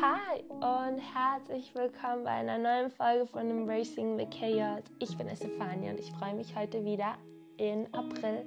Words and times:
Hi 0.00 0.44
und 0.60 1.00
herzlich 1.00 1.74
willkommen 1.74 2.22
bei 2.22 2.30
einer 2.30 2.56
neuen 2.56 2.88
Folge 2.88 3.26
von 3.26 3.50
Embracing 3.50 4.16
the 4.16 4.26
Chaos. 4.26 4.84
Ich 5.00 5.18
bin 5.18 5.26
Estefania 5.26 5.90
und 5.90 5.98
ich 5.98 6.12
freue 6.12 6.34
mich 6.34 6.54
heute 6.54 6.84
wieder 6.84 7.16
in 7.56 7.92
April 7.92 8.44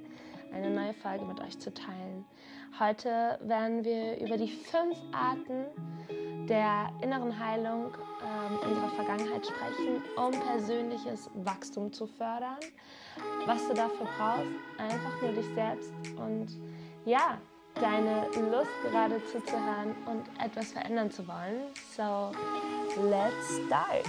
eine 0.50 0.70
neue 0.70 0.94
Folge 0.94 1.26
mit 1.26 1.38
euch 1.40 1.58
zu 1.58 1.74
teilen. 1.74 2.24
Heute 2.80 3.38
werden 3.42 3.84
wir 3.84 4.18
über 4.18 4.38
die 4.38 4.48
fünf 4.48 4.96
Arten 5.12 5.66
der 6.48 6.88
inneren 7.02 7.38
Heilung 7.38 7.92
ähm, 8.22 8.70
unserer 8.70 8.88
Vergangenheit 8.88 9.46
sprechen, 9.46 10.02
um 10.16 10.30
persönliches 10.30 11.28
Wachstum 11.34 11.92
zu 11.92 12.06
fördern. 12.06 12.60
Was 13.44 13.68
du 13.68 13.74
dafür 13.74 14.06
brauchst, 14.16 14.56
einfach 14.78 15.20
nur 15.20 15.32
dich 15.32 15.54
selbst 15.54 15.92
und 16.16 16.48
ja, 17.04 17.38
deine 17.80 18.26
Lust 18.50 18.70
gerade 18.90 19.24
zuzuhören 19.26 19.94
und 20.06 20.24
etwas 20.44 20.72
verändern 20.72 21.10
zu 21.10 21.26
wollen. 21.26 21.62
So, 21.96 22.32
let's 23.02 23.60
start! 23.66 24.04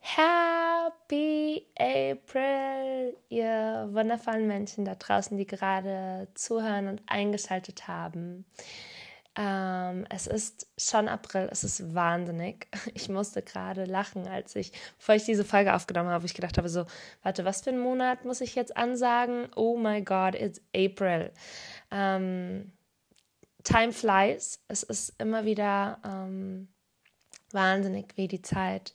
Happy 0.00 1.66
April, 1.78 3.16
ihr 3.28 3.88
wundervollen 3.92 4.46
Menschen 4.46 4.84
da 4.84 4.94
draußen, 4.94 5.36
die 5.36 5.46
gerade 5.46 6.28
zuhören 6.34 6.88
und 6.88 7.02
eingeschaltet 7.06 7.86
haben. 7.86 8.44
Ähm, 9.40 10.04
es 10.10 10.26
ist 10.26 10.66
schon 10.76 11.06
April, 11.06 11.48
es 11.52 11.62
ist 11.62 11.94
wahnsinnig. 11.94 12.66
Ich 12.94 13.08
musste 13.08 13.40
gerade 13.40 13.84
lachen, 13.84 14.26
als 14.26 14.56
ich, 14.56 14.72
bevor 14.98 15.14
ich 15.14 15.24
diese 15.24 15.44
Folge 15.44 15.74
aufgenommen 15.74 16.10
habe, 16.10 16.26
ich 16.26 16.34
gedacht 16.34 16.58
habe, 16.58 16.68
so, 16.68 16.86
warte, 17.22 17.44
was 17.44 17.62
für 17.62 17.70
einen 17.70 17.78
Monat 17.78 18.24
muss 18.24 18.40
ich 18.40 18.56
jetzt 18.56 18.76
ansagen? 18.76 19.48
Oh 19.54 19.76
my 19.76 20.02
God, 20.02 20.34
it's 20.34 20.60
April. 20.74 21.30
Ähm, 21.92 22.72
time 23.62 23.92
flies. 23.92 24.60
Es 24.66 24.82
ist 24.82 25.14
immer 25.18 25.44
wieder 25.44 26.00
ähm, 26.04 26.66
wahnsinnig, 27.52 28.16
wie 28.16 28.26
die 28.26 28.42
Zeit 28.42 28.92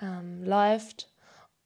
ähm, 0.00 0.42
läuft. 0.42 1.12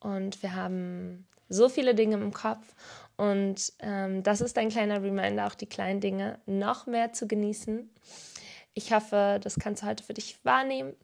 Und 0.01 0.43
wir 0.43 0.55
haben 0.55 1.27
so 1.49 1.71
viele 1.71 1.95
Dinge 1.95 2.17
im 2.17 2.35
Kopf. 2.35 2.75
Und 3.17 3.73
ähm, 3.81 4.23
das 4.23 4.41
ist 4.41 4.59
ein 4.59 4.71
kleiner 4.71 5.03
Reminder, 5.03 5.47
auch 5.47 5.55
die 5.55 5.69
kleinen 5.69 6.01
Dinge 6.01 6.41
noch 6.47 6.87
mehr 6.87 7.13
zu 7.13 7.27
genießen. 7.27 7.91
Ich 8.75 8.93
hoffe, 8.93 9.39
das 9.43 9.57
kannst 9.57 9.83
du 9.83 9.87
heute 9.87 10.05
für 10.05 10.15
dich 10.15 10.45
wahrnehmen. 10.45 10.95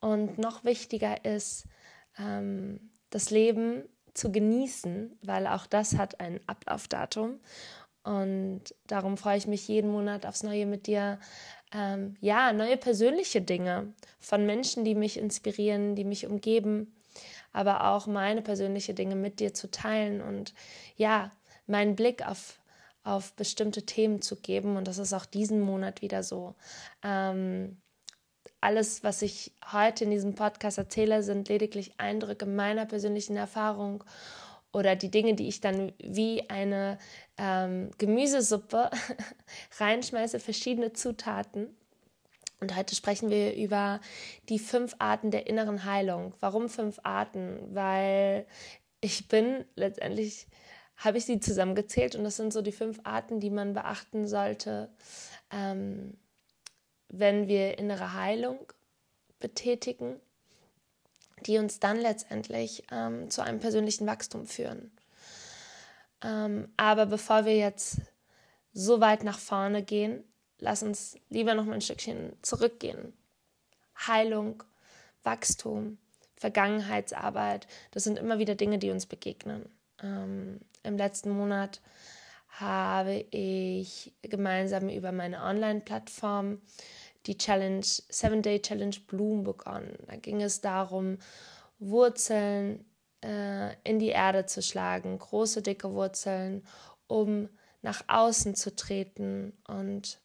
Und 0.00 0.38
noch 0.38 0.64
wichtiger 0.64 1.24
ist, 1.24 1.66
ähm, 2.18 2.90
das 3.10 3.30
Leben 3.30 3.84
zu 4.14 4.30
genießen, 4.30 5.18
weil 5.22 5.46
auch 5.46 5.66
das 5.66 5.96
hat 5.96 6.20
ein 6.20 6.40
Ablaufdatum. 6.46 7.40
Und 8.04 8.74
darum 8.86 9.16
freue 9.16 9.38
ich 9.38 9.46
mich 9.46 9.68
jeden 9.68 9.90
Monat 9.90 10.26
aufs 10.26 10.42
Neue 10.42 10.66
mit 10.66 10.86
dir. 10.86 11.20
Ähm, 11.72 12.16
ja, 12.20 12.52
neue 12.52 12.76
persönliche 12.76 13.40
Dinge 13.40 13.94
von 14.18 14.44
Menschen, 14.44 14.84
die 14.84 14.94
mich 14.94 15.18
inspirieren, 15.18 15.94
die 15.94 16.04
mich 16.04 16.26
umgeben, 16.26 16.92
aber 17.52 17.88
auch 17.88 18.06
meine 18.06 18.42
persönliche 18.42 18.94
Dinge 18.94 19.16
mit 19.16 19.40
dir 19.40 19.54
zu 19.54 19.70
teilen 19.70 20.20
und 20.20 20.54
ja, 20.96 21.32
meinen 21.66 21.96
Blick 21.96 22.26
auf, 22.26 22.60
auf 23.04 23.34
bestimmte 23.34 23.84
Themen 23.84 24.22
zu 24.22 24.36
geben. 24.36 24.76
Und 24.76 24.88
das 24.88 24.98
ist 24.98 25.12
auch 25.12 25.26
diesen 25.26 25.60
Monat 25.60 26.02
wieder 26.02 26.22
so. 26.22 26.54
Ähm, 27.02 27.80
alles, 28.60 29.02
was 29.02 29.22
ich 29.22 29.52
heute 29.72 30.04
in 30.04 30.10
diesem 30.10 30.34
Podcast 30.34 30.78
erzähle, 30.78 31.22
sind 31.22 31.48
lediglich 31.48 31.94
Eindrücke 31.98 32.46
meiner 32.46 32.86
persönlichen 32.86 33.36
Erfahrung 33.36 34.04
oder 34.72 34.96
die 34.96 35.10
Dinge, 35.10 35.34
die 35.34 35.48
ich 35.48 35.60
dann 35.60 35.92
wie 35.98 36.48
eine 36.48 36.98
ähm, 37.36 37.90
Gemüsesuppe 37.98 38.90
reinschmeiße, 39.78 40.40
verschiedene 40.40 40.92
Zutaten 40.92 41.76
und 42.62 42.76
heute 42.76 42.94
sprechen 42.94 43.28
wir 43.28 43.56
über 43.56 44.00
die 44.48 44.60
fünf 44.60 44.94
Arten 45.00 45.32
der 45.32 45.48
inneren 45.48 45.84
Heilung. 45.84 46.32
Warum 46.38 46.68
fünf 46.68 47.00
Arten? 47.02 47.58
Weil 47.74 48.46
ich 49.00 49.26
bin 49.26 49.64
letztendlich, 49.74 50.46
habe 50.96 51.18
ich 51.18 51.24
sie 51.24 51.40
zusammengezählt 51.40 52.14
und 52.14 52.22
das 52.22 52.36
sind 52.36 52.52
so 52.52 52.62
die 52.62 52.70
fünf 52.70 53.00
Arten, 53.02 53.40
die 53.40 53.50
man 53.50 53.74
beachten 53.74 54.28
sollte, 54.28 54.90
ähm, 55.50 56.16
wenn 57.08 57.48
wir 57.48 57.78
innere 57.78 58.14
Heilung 58.14 58.60
betätigen, 59.40 60.20
die 61.44 61.58
uns 61.58 61.80
dann 61.80 61.96
letztendlich 61.96 62.84
ähm, 62.92 63.28
zu 63.28 63.42
einem 63.42 63.58
persönlichen 63.58 64.06
Wachstum 64.06 64.46
führen. 64.46 64.96
Ähm, 66.22 66.72
aber 66.76 67.06
bevor 67.06 67.44
wir 67.44 67.56
jetzt 67.56 68.02
so 68.72 69.00
weit 69.00 69.24
nach 69.24 69.40
vorne 69.40 69.82
gehen, 69.82 70.22
lass 70.62 70.82
uns 70.82 71.16
lieber 71.28 71.54
noch 71.54 71.64
mal 71.64 71.74
ein 71.74 71.80
Stückchen 71.80 72.32
zurückgehen. 72.40 73.12
Heilung, 74.06 74.62
Wachstum, 75.24 75.98
Vergangenheitsarbeit, 76.36 77.66
das 77.90 78.04
sind 78.04 78.18
immer 78.18 78.38
wieder 78.38 78.54
Dinge, 78.54 78.78
die 78.78 78.90
uns 78.90 79.06
begegnen. 79.06 79.68
Ähm, 80.02 80.60
Im 80.82 80.96
letzten 80.96 81.30
Monat 81.30 81.80
habe 82.48 83.24
ich 83.30 84.12
gemeinsam 84.22 84.88
über 84.88 85.12
meine 85.12 85.42
Online-Plattform 85.42 86.60
die 87.26 87.38
Challenge, 87.38 87.84
Seven 87.84 88.42
Day 88.42 88.60
Challenge 88.60 88.96
Bloom 89.06 89.44
begonnen. 89.44 89.96
Da 90.06 90.16
ging 90.16 90.42
es 90.42 90.60
darum, 90.60 91.18
Wurzeln 91.78 92.84
äh, 93.24 93.74
in 93.84 93.98
die 93.98 94.08
Erde 94.08 94.46
zu 94.46 94.62
schlagen, 94.62 95.18
große, 95.18 95.62
dicke 95.62 95.92
Wurzeln, 95.92 96.64
um 97.06 97.48
nach 97.80 98.02
außen 98.06 98.54
zu 98.54 98.74
treten 98.74 99.52
und 99.66 100.21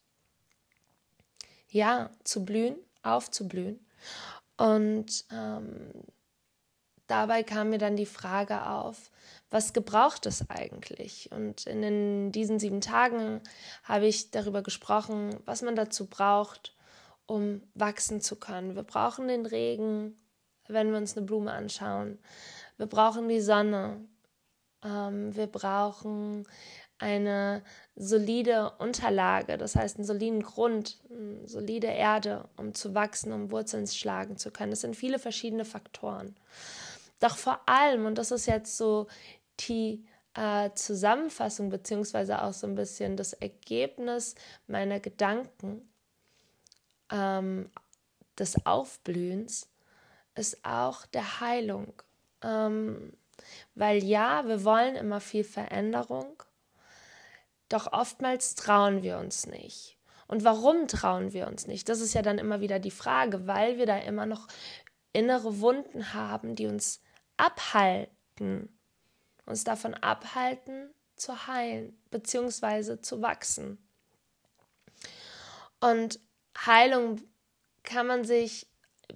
ja, 1.69 2.09
zu 2.23 2.45
blühen, 2.45 2.75
aufzublühen. 3.03 3.79
Und 4.57 5.25
ähm, 5.31 5.91
dabei 7.07 7.44
kam 7.44 7.69
mir 7.69 7.78
dann 7.78 7.95
die 7.95 8.05
Frage 8.05 8.67
auf, 8.67 9.11
was 9.50 9.73
gebraucht 9.73 10.25
es 10.25 10.50
eigentlich? 10.50 11.31
Und 11.31 11.67
in 11.67 11.81
den, 11.81 12.31
diesen 12.31 12.59
sieben 12.59 12.81
Tagen 12.81 13.41
habe 13.83 14.07
ich 14.07 14.31
darüber 14.31 14.61
gesprochen, 14.61 15.38
was 15.45 15.61
man 15.61 15.75
dazu 15.75 16.07
braucht, 16.07 16.75
um 17.25 17.61
wachsen 17.75 18.19
zu 18.22 18.38
können. 18.38 18.75
Wir 18.75 18.84
brauchen 18.84 19.28
den 19.28 19.45
Regen, 19.45 20.17
wenn 20.67 20.91
wir 20.91 20.97
uns 20.97 21.16
eine 21.16 21.25
Blume 21.25 21.51
anschauen. 21.51 22.19
Wir 22.78 22.88
brauchen 22.88 23.29
die 23.29 23.41
Sonne. 23.41 24.05
Ähm, 24.84 25.35
wir 25.35 25.47
brauchen 25.47 26.45
eine 27.00 27.63
solide 27.96 28.72
Unterlage, 28.80 29.58
das 29.58 29.75
heißt 29.75 29.97
einen 29.97 30.06
soliden 30.06 30.41
Grund, 30.41 31.00
eine 31.09 31.47
solide 31.47 31.88
Erde, 31.88 32.50
um 32.58 32.74
zu 32.74 32.96
wachsen, 32.96 33.31
um 33.31 33.52
Wurzeln 33.52 33.88
schlagen 33.88 34.38
zu 34.38 34.52
können. 34.52 34.72
Das 34.72 34.81
sind 34.81 34.96
viele 34.96 35.19
verschiedene 35.19 35.66
Faktoren. 35.66 36.35
Doch 37.19 37.38
vor 37.38 37.62
allem, 37.68 38.06
und 38.06 38.18
das 38.18 38.31
ist 38.31 38.46
jetzt 38.46 38.78
so 38.78 39.08
die 39.62 40.06
äh, 40.35 40.69
Zusammenfassung, 40.75 41.69
beziehungsweise 41.69 42.44
auch 42.44 42.53
so 42.53 42.68
ein 42.68 42.75
bisschen 42.75 43.18
das 43.18 43.34
Ergebnis 43.34 44.35
meiner 44.68 45.00
Gedanken 45.00 45.88
ähm, 47.12 47.69
des 48.38 48.66
Aufblühens, 48.66 49.69
ist 50.35 50.64
auch 50.64 51.06
der 51.08 51.40
Heilung. 51.41 51.94
Ähm, 52.44 53.14
weil 53.75 54.03
ja, 54.03 54.47
wir 54.47 54.64
wollen 54.64 54.96
immer 54.96 55.19
viel 55.19 55.44
Veränderung, 55.44 56.44
doch 57.69 57.91
oftmals 57.91 58.55
trauen 58.55 59.03
wir 59.03 59.17
uns 59.17 59.45
nicht. 59.47 59.97
Und 60.28 60.44
warum 60.44 60.88
trauen 60.88 61.33
wir 61.33 61.47
uns 61.47 61.67
nicht? 61.67 61.88
Das 61.89 62.01
ist 62.01 62.13
ja 62.13 62.22
dann 62.22 62.38
immer 62.38 62.59
wieder 62.59 62.79
die 62.79 62.91
Frage, 62.91 63.47
weil 63.47 63.78
wir 63.78 63.85
da 63.85 63.97
immer 63.97 64.25
noch 64.25 64.47
innere 65.13 65.59
Wunden 65.61 66.13
haben, 66.13 66.55
die 66.55 66.67
uns 66.67 67.01
abhalten, 67.38 68.78
uns 69.45 69.63
davon 69.63 69.94
abhalten 69.94 70.94
zu 71.16 71.47
heilen 71.47 71.97
bzw. 72.11 73.01
zu 73.01 73.22
wachsen. 73.22 73.78
Und 75.79 76.20
Heilung 76.66 77.22
kann 77.84 78.08
man 78.08 78.25
sich 78.25 78.67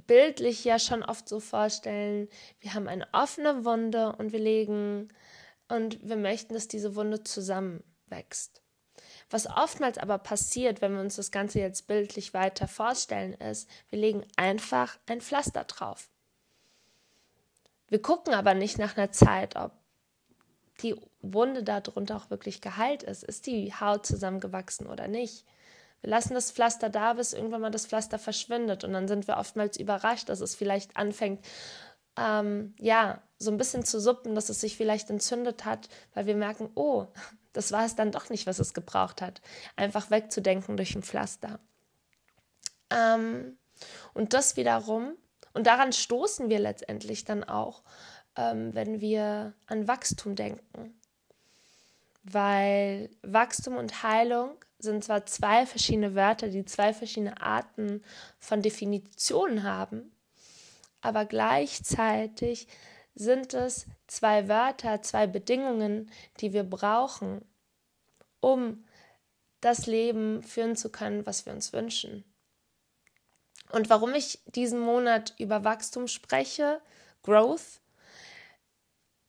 bildlich 0.07 0.63
ja 0.63 0.79
schon 0.79 1.03
oft 1.03 1.27
so 1.27 1.39
vorstellen, 1.39 2.29
wir 2.59 2.73
haben 2.73 2.87
eine 2.87 3.07
offene 3.11 3.65
Wunde 3.65 4.13
und 4.13 4.31
wir 4.31 4.39
legen 4.39 5.09
und 5.67 6.07
wir 6.07 6.15
möchten, 6.15 6.53
dass 6.53 6.67
diese 6.67 6.95
Wunde 6.95 7.23
zusammen 7.23 7.83
wächst. 8.11 8.61
Was 9.29 9.47
oftmals 9.47 9.97
aber 9.97 10.17
passiert, 10.17 10.81
wenn 10.81 10.93
wir 10.93 11.01
uns 11.01 11.15
das 11.15 11.31
Ganze 11.31 11.59
jetzt 11.59 11.87
bildlich 11.87 12.33
weiter 12.33 12.67
vorstellen, 12.67 13.33
ist, 13.33 13.69
wir 13.89 13.99
legen 13.99 14.25
einfach 14.35 14.97
ein 15.07 15.21
Pflaster 15.21 15.63
drauf. 15.63 16.09
Wir 17.87 18.01
gucken 18.01 18.33
aber 18.33 18.53
nicht 18.53 18.77
nach 18.77 18.97
einer 18.97 19.11
Zeit, 19.11 19.55
ob 19.55 19.71
die 20.81 20.95
Wunde 21.21 21.63
darunter 21.63 22.17
auch 22.17 22.29
wirklich 22.29 22.61
geheilt 22.61 23.03
ist. 23.03 23.23
Ist 23.23 23.47
die 23.47 23.73
Haut 23.73 24.05
zusammengewachsen 24.05 24.87
oder 24.87 25.07
nicht? 25.07 25.45
Wir 26.01 26.09
lassen 26.09 26.33
das 26.33 26.51
Pflaster 26.51 26.89
da, 26.89 27.13
bis 27.13 27.33
irgendwann 27.33 27.61
mal 27.61 27.71
das 27.71 27.85
Pflaster 27.85 28.17
verschwindet. 28.17 28.83
Und 28.83 28.93
dann 28.93 29.07
sind 29.07 29.27
wir 29.27 29.37
oftmals 29.37 29.77
überrascht, 29.77 30.29
dass 30.29 30.41
es 30.41 30.55
vielleicht 30.55 30.97
anfängt, 30.97 31.45
ähm, 32.17 32.73
ja, 32.79 33.21
so 33.37 33.51
ein 33.51 33.57
bisschen 33.57 33.85
zu 33.85 33.99
suppen, 33.99 34.35
dass 34.35 34.49
es 34.49 34.61
sich 34.61 34.75
vielleicht 34.75 35.09
entzündet 35.09 35.65
hat, 35.65 35.87
weil 36.13 36.25
wir 36.25 36.35
merken, 36.35 36.69
oh, 36.75 37.07
das 37.53 37.71
war 37.71 37.85
es 37.85 37.95
dann 37.95 38.11
doch 38.11 38.29
nicht, 38.29 38.47
was 38.47 38.59
es 38.59 38.73
gebraucht 38.73 39.21
hat. 39.21 39.41
Einfach 39.75 40.09
wegzudenken 40.09 40.77
durch 40.77 40.95
ein 40.95 41.03
Pflaster. 41.03 41.59
Ähm, 42.89 43.57
und 44.13 44.33
das 44.33 44.57
wiederum, 44.57 45.15
und 45.53 45.67
daran 45.67 45.93
stoßen 45.93 46.49
wir 46.49 46.59
letztendlich 46.59 47.25
dann 47.25 47.43
auch, 47.43 47.83
ähm, 48.35 48.73
wenn 48.73 49.01
wir 49.01 49.53
an 49.67 49.87
Wachstum 49.87 50.35
denken. 50.35 50.99
Weil 52.23 53.09
Wachstum 53.23 53.77
und 53.77 54.03
Heilung 54.03 54.55
sind 54.79 55.03
zwar 55.03 55.25
zwei 55.25 55.65
verschiedene 55.65 56.15
Wörter, 56.15 56.49
die 56.49 56.65
zwei 56.65 56.93
verschiedene 56.93 57.41
Arten 57.41 58.03
von 58.39 58.61
Definitionen 58.61 59.63
haben, 59.63 60.11
aber 61.01 61.25
gleichzeitig 61.25 62.67
sind 63.15 63.53
es 63.53 63.87
zwei 64.07 64.47
Wörter, 64.47 65.01
zwei 65.01 65.27
Bedingungen, 65.27 66.11
die 66.39 66.53
wir 66.53 66.63
brauchen, 66.63 67.45
um 68.39 68.85
das 69.59 69.85
Leben 69.85 70.41
führen 70.43 70.75
zu 70.75 70.91
können, 70.91 71.25
was 71.25 71.45
wir 71.45 71.53
uns 71.53 71.73
wünschen. 71.73 72.23
Und 73.71 73.89
warum 73.89 74.13
ich 74.13 74.39
diesen 74.45 74.79
Monat 74.79 75.33
über 75.37 75.63
Wachstum 75.63 76.07
spreche, 76.07 76.81
Growth, 77.23 77.81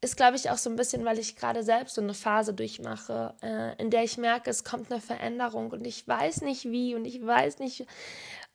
ist, 0.00 0.16
glaube 0.16 0.36
ich, 0.36 0.50
auch 0.50 0.58
so 0.58 0.68
ein 0.68 0.74
bisschen, 0.74 1.04
weil 1.04 1.18
ich 1.20 1.36
gerade 1.36 1.62
selbst 1.62 1.94
so 1.94 2.00
eine 2.00 2.14
Phase 2.14 2.52
durchmache, 2.54 3.36
äh, 3.40 3.80
in 3.80 3.90
der 3.90 4.02
ich 4.02 4.18
merke, 4.18 4.50
es 4.50 4.64
kommt 4.64 4.90
eine 4.90 5.00
Veränderung 5.00 5.70
und 5.70 5.86
ich 5.86 6.08
weiß 6.08 6.40
nicht 6.40 6.64
wie 6.64 6.96
und 6.96 7.04
ich 7.04 7.24
weiß 7.24 7.60
nicht 7.60 7.86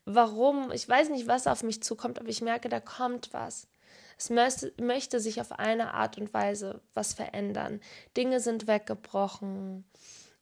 warum, 0.04 0.72
ich 0.72 0.88
weiß 0.88 1.10
nicht, 1.10 1.28
was 1.28 1.48
auf 1.48 1.64
mich 1.64 1.84
zukommt, 1.84 2.20
aber 2.20 2.30
ich 2.30 2.42
merke, 2.42 2.70
da 2.70 2.80
kommt 2.80 3.34
was. 3.34 3.68
Es 4.18 4.30
möchte, 4.30 5.20
sich 5.20 5.40
auf 5.42 5.52
eine 5.52 5.94
Art 5.94 6.18
und 6.18 6.34
Weise 6.34 6.82
was 6.94 7.14
verändern. 7.14 7.80
Dinge 8.16 8.40
sind 8.40 8.68
weggebrochen 8.68 9.86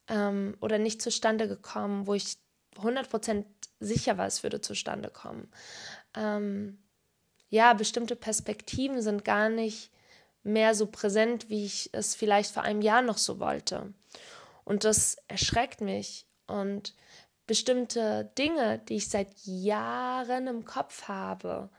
ähm, 0.07 0.55
oder 0.61 0.77
nicht 0.77 1.01
zustande 1.01 1.47
gekommen, 1.47 2.07
wo 2.07 2.13
ich 2.13 2.37
100% 2.77 3.45
sicher 3.79 4.17
war, 4.17 4.27
es 4.27 4.43
würde 4.43 4.61
zustande 4.61 5.09
kommen. 5.09 5.51
Ähm, 6.15 6.79
ja, 7.49 7.73
bestimmte 7.73 8.15
Perspektiven 8.15 9.01
sind 9.01 9.25
gar 9.25 9.49
nicht 9.49 9.91
mehr 10.43 10.75
so 10.75 10.87
präsent, 10.87 11.49
wie 11.49 11.65
ich 11.65 11.89
es 11.93 12.15
vielleicht 12.15 12.51
vor 12.51 12.63
einem 12.63 12.81
Jahr 12.81 13.01
noch 13.01 13.17
so 13.17 13.39
wollte. 13.39 13.93
Und 14.63 14.83
das 14.83 15.17
erschreckt 15.27 15.81
mich. 15.81 16.27
Und 16.47 16.93
bestimmte 17.47 18.31
Dinge, 18.37 18.79
die 18.87 18.95
ich 18.95 19.09
seit 19.09 19.29
Jahren 19.45 20.47
im 20.47 20.65
Kopf 20.65 21.07
habe, 21.07 21.69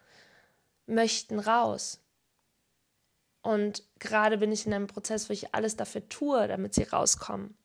möchten 0.87 1.39
raus. 1.39 2.03
Und 3.43 3.85
gerade 3.99 4.39
bin 4.39 4.51
ich 4.51 4.67
in 4.67 4.75
einem 4.75 4.89
Prozess, 4.89 5.29
wo 5.29 5.33
ich 5.33 5.55
alles 5.55 5.77
dafür 5.77 6.09
tue, 6.09 6.49
damit 6.49 6.75
sie 6.75 6.83
rauskommen. 6.83 7.57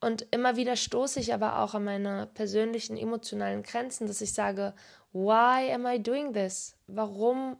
Und 0.00 0.26
immer 0.30 0.56
wieder 0.56 0.76
stoße 0.76 1.20
ich 1.20 1.34
aber 1.34 1.58
auch 1.60 1.74
an 1.74 1.84
meine 1.84 2.26
persönlichen 2.26 2.96
emotionalen 2.96 3.62
Grenzen, 3.62 4.06
dass 4.06 4.20
ich 4.20 4.32
sage, 4.32 4.74
why 5.12 5.72
am 5.72 5.86
I 5.86 6.02
doing 6.02 6.32
this? 6.32 6.74
Warum, 6.86 7.58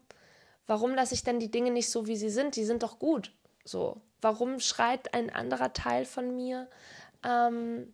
warum 0.67 0.95
lasse 0.95 1.15
ich 1.15 1.23
denn 1.23 1.39
die 1.39 1.51
Dinge 1.51 1.71
nicht 1.71 1.91
so, 1.91 2.07
wie 2.07 2.17
sie 2.17 2.31
sind? 2.31 2.57
Die 2.57 2.65
sind 2.65 2.83
doch 2.83 2.99
gut. 2.99 3.33
So, 3.65 4.01
warum 4.23 4.59
schreit 4.61 5.13
ein 5.13 5.31
anderer 5.31 5.73
Teil 5.73 6.07
von 6.07 6.35
mir, 6.35 6.69
ähm, 7.25 7.93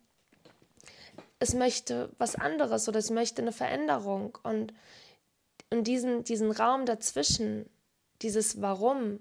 es 1.39 1.53
möchte 1.53 2.11
was 2.17 2.35
anderes 2.35 2.87
oder 2.87 2.99
es 2.99 3.09
möchte 3.09 3.41
eine 3.41 3.51
Veränderung? 3.51 4.37
Und, 4.43 4.73
und 5.69 5.85
diesen, 5.85 6.23
diesen 6.23 6.51
Raum 6.51 6.85
dazwischen, 6.85 7.69
dieses 8.21 8.61
Warum 8.61 9.19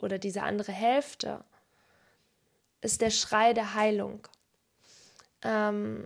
oder 0.00 0.18
diese 0.18 0.42
andere 0.42 0.72
Hälfte, 0.72 1.44
ist 2.80 3.00
der 3.00 3.10
Schrei 3.10 3.52
der 3.52 3.74
Heilung. 3.74 4.26
Ähm, 5.42 6.04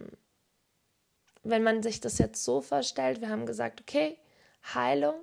wenn 1.43 1.63
man 1.63 1.83
sich 1.83 2.01
das 2.01 2.19
jetzt 2.19 2.45
so 2.45 2.61
vorstellt, 2.61 3.21
wir 3.21 3.29
haben 3.29 3.47
gesagt, 3.47 3.81
okay, 3.81 4.19
Heilung 4.75 5.21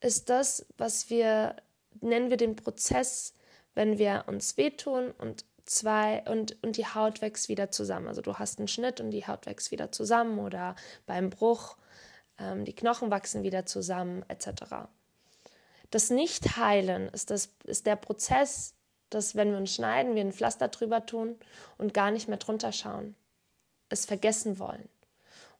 ist 0.00 0.28
das, 0.30 0.66
was 0.78 1.10
wir, 1.10 1.56
nennen 2.00 2.30
wir 2.30 2.36
den 2.36 2.56
Prozess, 2.56 3.34
wenn 3.74 3.98
wir 3.98 4.24
uns 4.26 4.56
wehtun 4.56 5.12
und 5.18 5.44
zwei 5.66 6.22
und, 6.30 6.62
und 6.62 6.76
die 6.76 6.86
Haut 6.86 7.20
wächst 7.20 7.48
wieder 7.48 7.70
zusammen. 7.70 8.08
Also 8.08 8.22
du 8.22 8.34
hast 8.34 8.58
einen 8.58 8.68
Schnitt 8.68 9.00
und 9.00 9.10
die 9.10 9.26
Haut 9.26 9.46
wächst 9.46 9.70
wieder 9.70 9.92
zusammen 9.92 10.38
oder 10.38 10.76
beim 11.06 11.30
Bruch 11.30 11.76
die 12.38 12.74
Knochen 12.74 13.10
wachsen 13.10 13.42
wieder 13.42 13.66
zusammen, 13.66 14.24
etc. 14.28 14.88
Das 15.90 16.10
Nicht-Heilen 16.10 17.08
ist, 17.08 17.30
ist 17.30 17.86
der 17.86 17.96
Prozess, 17.96 18.74
dass 19.10 19.36
wenn 19.36 19.52
wir 19.52 19.58
uns 19.58 19.74
schneiden, 19.74 20.14
wir 20.14 20.22
ein 20.22 20.32
Pflaster 20.32 20.68
drüber 20.68 21.06
tun 21.06 21.38
und 21.78 21.94
gar 21.94 22.10
nicht 22.10 22.28
mehr 22.28 22.38
drunter 22.38 22.72
schauen, 22.72 23.14
es 23.88 24.04
vergessen 24.04 24.58
wollen. 24.58 24.88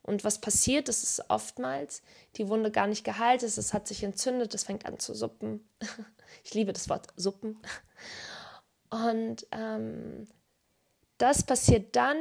Und 0.03 0.23
was 0.23 0.41
passiert, 0.41 0.89
ist 0.89 1.03
es 1.03 1.31
oftmals, 1.31 2.03
die 2.37 2.49
Wunde 2.49 2.71
gar 2.71 2.87
nicht 2.87 3.05
geheilt 3.05 3.43
ist, 3.43 3.59
es 3.59 3.75
hat 3.75 3.89
sich 3.89 4.05
entzündet, 4.05 4.55
es 4.55 4.65
fängt 4.65 4.87
an 4.87 4.99
zu 4.99 5.15
suppen. 5.15 5.69
Ich 6.45 6.55
liebe 6.55 6.73
das 6.73 6.89
Wort 6.89 7.07
Suppen. 7.17 7.57
Und 8.91 9.47
ähm, 9.53 10.29
das 11.19 11.45
passiert 11.45 11.97
dann, 11.97 12.17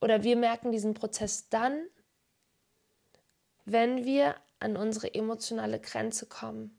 oder 0.00 0.22
wir 0.22 0.36
merken 0.36 0.72
diesen 0.72 0.94
Prozess 0.94 1.48
dann, 1.50 1.86
wenn 3.72 4.04
wir 4.04 4.34
an 4.58 4.76
unsere 4.76 5.14
emotionale 5.14 5.78
Grenze 5.78 6.26
kommen. 6.26 6.76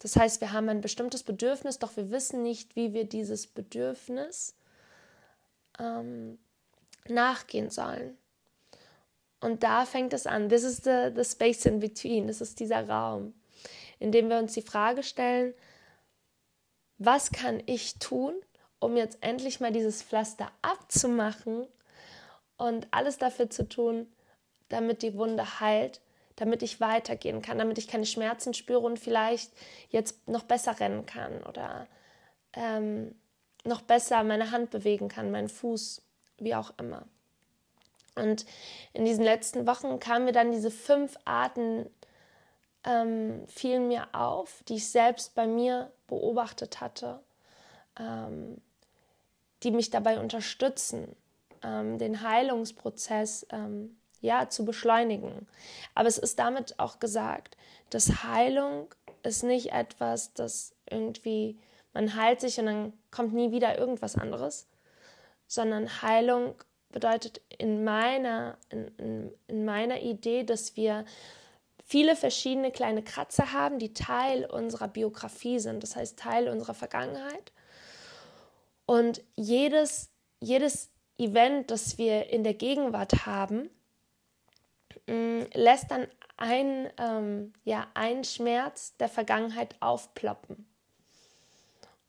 Das 0.00 0.16
heißt, 0.16 0.40
wir 0.40 0.52
haben 0.52 0.68
ein 0.68 0.80
bestimmtes 0.80 1.22
Bedürfnis, 1.22 1.78
doch 1.78 1.96
wir 1.96 2.10
wissen 2.10 2.42
nicht, 2.42 2.76
wie 2.76 2.92
wir 2.92 3.04
dieses 3.04 3.46
Bedürfnis 3.46 4.56
ähm, 5.78 6.38
nachgehen 7.08 7.70
sollen. 7.70 8.16
Und 9.40 9.62
da 9.62 9.86
fängt 9.86 10.12
es 10.12 10.26
an. 10.26 10.48
This 10.48 10.64
is 10.64 10.78
the, 10.78 11.10
the 11.14 11.24
space 11.24 11.64
in 11.64 11.78
between. 11.78 12.26
Das 12.26 12.40
ist 12.40 12.58
dieser 12.58 12.88
Raum, 12.88 13.34
in 14.00 14.10
dem 14.10 14.28
wir 14.28 14.38
uns 14.38 14.54
die 14.54 14.62
Frage 14.62 15.04
stellen, 15.04 15.54
was 16.98 17.30
kann 17.30 17.62
ich 17.66 18.00
tun, 18.00 18.34
um 18.80 18.96
jetzt 18.96 19.18
endlich 19.20 19.60
mal 19.60 19.72
dieses 19.72 20.02
Pflaster 20.02 20.50
abzumachen 20.62 21.66
und 22.56 22.88
alles 22.90 23.18
dafür 23.18 23.50
zu 23.50 23.68
tun, 23.68 24.12
damit 24.68 25.02
die 25.02 25.14
Wunde 25.14 25.60
heilt 25.60 26.00
damit 26.38 26.62
ich 26.62 26.80
weitergehen 26.80 27.42
kann, 27.42 27.58
damit 27.58 27.78
ich 27.78 27.88
keine 27.88 28.06
Schmerzen 28.06 28.54
spüre 28.54 28.80
und 28.80 28.98
vielleicht 28.98 29.50
jetzt 29.90 30.28
noch 30.28 30.44
besser 30.44 30.78
rennen 30.78 31.04
kann 31.04 31.42
oder 31.44 31.88
ähm, 32.52 33.14
noch 33.64 33.82
besser 33.82 34.22
meine 34.22 34.52
Hand 34.52 34.70
bewegen 34.70 35.08
kann, 35.08 35.32
meinen 35.32 35.48
Fuß, 35.48 36.00
wie 36.38 36.54
auch 36.54 36.72
immer. 36.78 37.06
Und 38.14 38.46
in 38.92 39.04
diesen 39.04 39.24
letzten 39.24 39.66
Wochen 39.66 39.98
kamen 39.98 40.26
mir 40.26 40.32
dann 40.32 40.52
diese 40.52 40.70
fünf 40.70 41.16
Arten, 41.24 41.90
ähm, 42.84 43.46
fielen 43.48 43.88
mir 43.88 44.08
auf, 44.12 44.62
die 44.68 44.76
ich 44.76 44.88
selbst 44.88 45.34
bei 45.34 45.46
mir 45.46 45.90
beobachtet 46.06 46.80
hatte, 46.80 47.20
ähm, 47.98 48.60
die 49.64 49.72
mich 49.72 49.90
dabei 49.90 50.20
unterstützen, 50.20 51.16
ähm, 51.62 51.98
den 51.98 52.22
Heilungsprozess 52.22 53.46
ähm, 53.50 53.97
ja, 54.20 54.48
zu 54.48 54.64
beschleunigen. 54.64 55.46
Aber 55.94 56.08
es 56.08 56.18
ist 56.18 56.38
damit 56.38 56.78
auch 56.78 56.98
gesagt, 56.98 57.56
dass 57.90 58.24
Heilung 58.24 58.94
ist 59.22 59.42
nicht 59.42 59.72
etwas, 59.72 60.32
das 60.34 60.74
irgendwie, 60.90 61.58
man 61.92 62.14
heilt 62.14 62.40
sich 62.40 62.58
und 62.58 62.66
dann 62.66 62.92
kommt 63.10 63.34
nie 63.34 63.50
wieder 63.50 63.78
irgendwas 63.78 64.16
anderes, 64.16 64.68
sondern 65.46 66.02
Heilung 66.02 66.54
bedeutet 66.90 67.40
in 67.58 67.84
meiner, 67.84 68.58
in, 68.70 68.88
in, 68.98 69.30
in 69.46 69.64
meiner 69.64 70.00
Idee, 70.00 70.44
dass 70.44 70.76
wir 70.76 71.04
viele 71.84 72.16
verschiedene 72.16 72.70
kleine 72.70 73.02
Kratzer 73.02 73.52
haben, 73.52 73.78
die 73.78 73.94
Teil 73.94 74.44
unserer 74.44 74.88
Biografie 74.88 75.58
sind, 75.58 75.82
das 75.82 75.96
heißt 75.96 76.18
Teil 76.18 76.48
unserer 76.48 76.74
Vergangenheit. 76.74 77.52
Und 78.86 79.22
jedes, 79.36 80.10
jedes 80.40 80.90
Event, 81.18 81.70
das 81.70 81.98
wir 81.98 82.30
in 82.30 82.44
der 82.44 82.54
Gegenwart 82.54 83.26
haben, 83.26 83.70
Mm, 85.06 85.42
lässt 85.54 85.90
dann 85.90 86.06
ein, 86.36 86.90
ähm, 86.98 87.52
ja, 87.64 87.86
ein 87.94 88.24
Schmerz 88.24 88.96
der 88.96 89.08
Vergangenheit 89.08 89.74
aufploppen. 89.80 90.66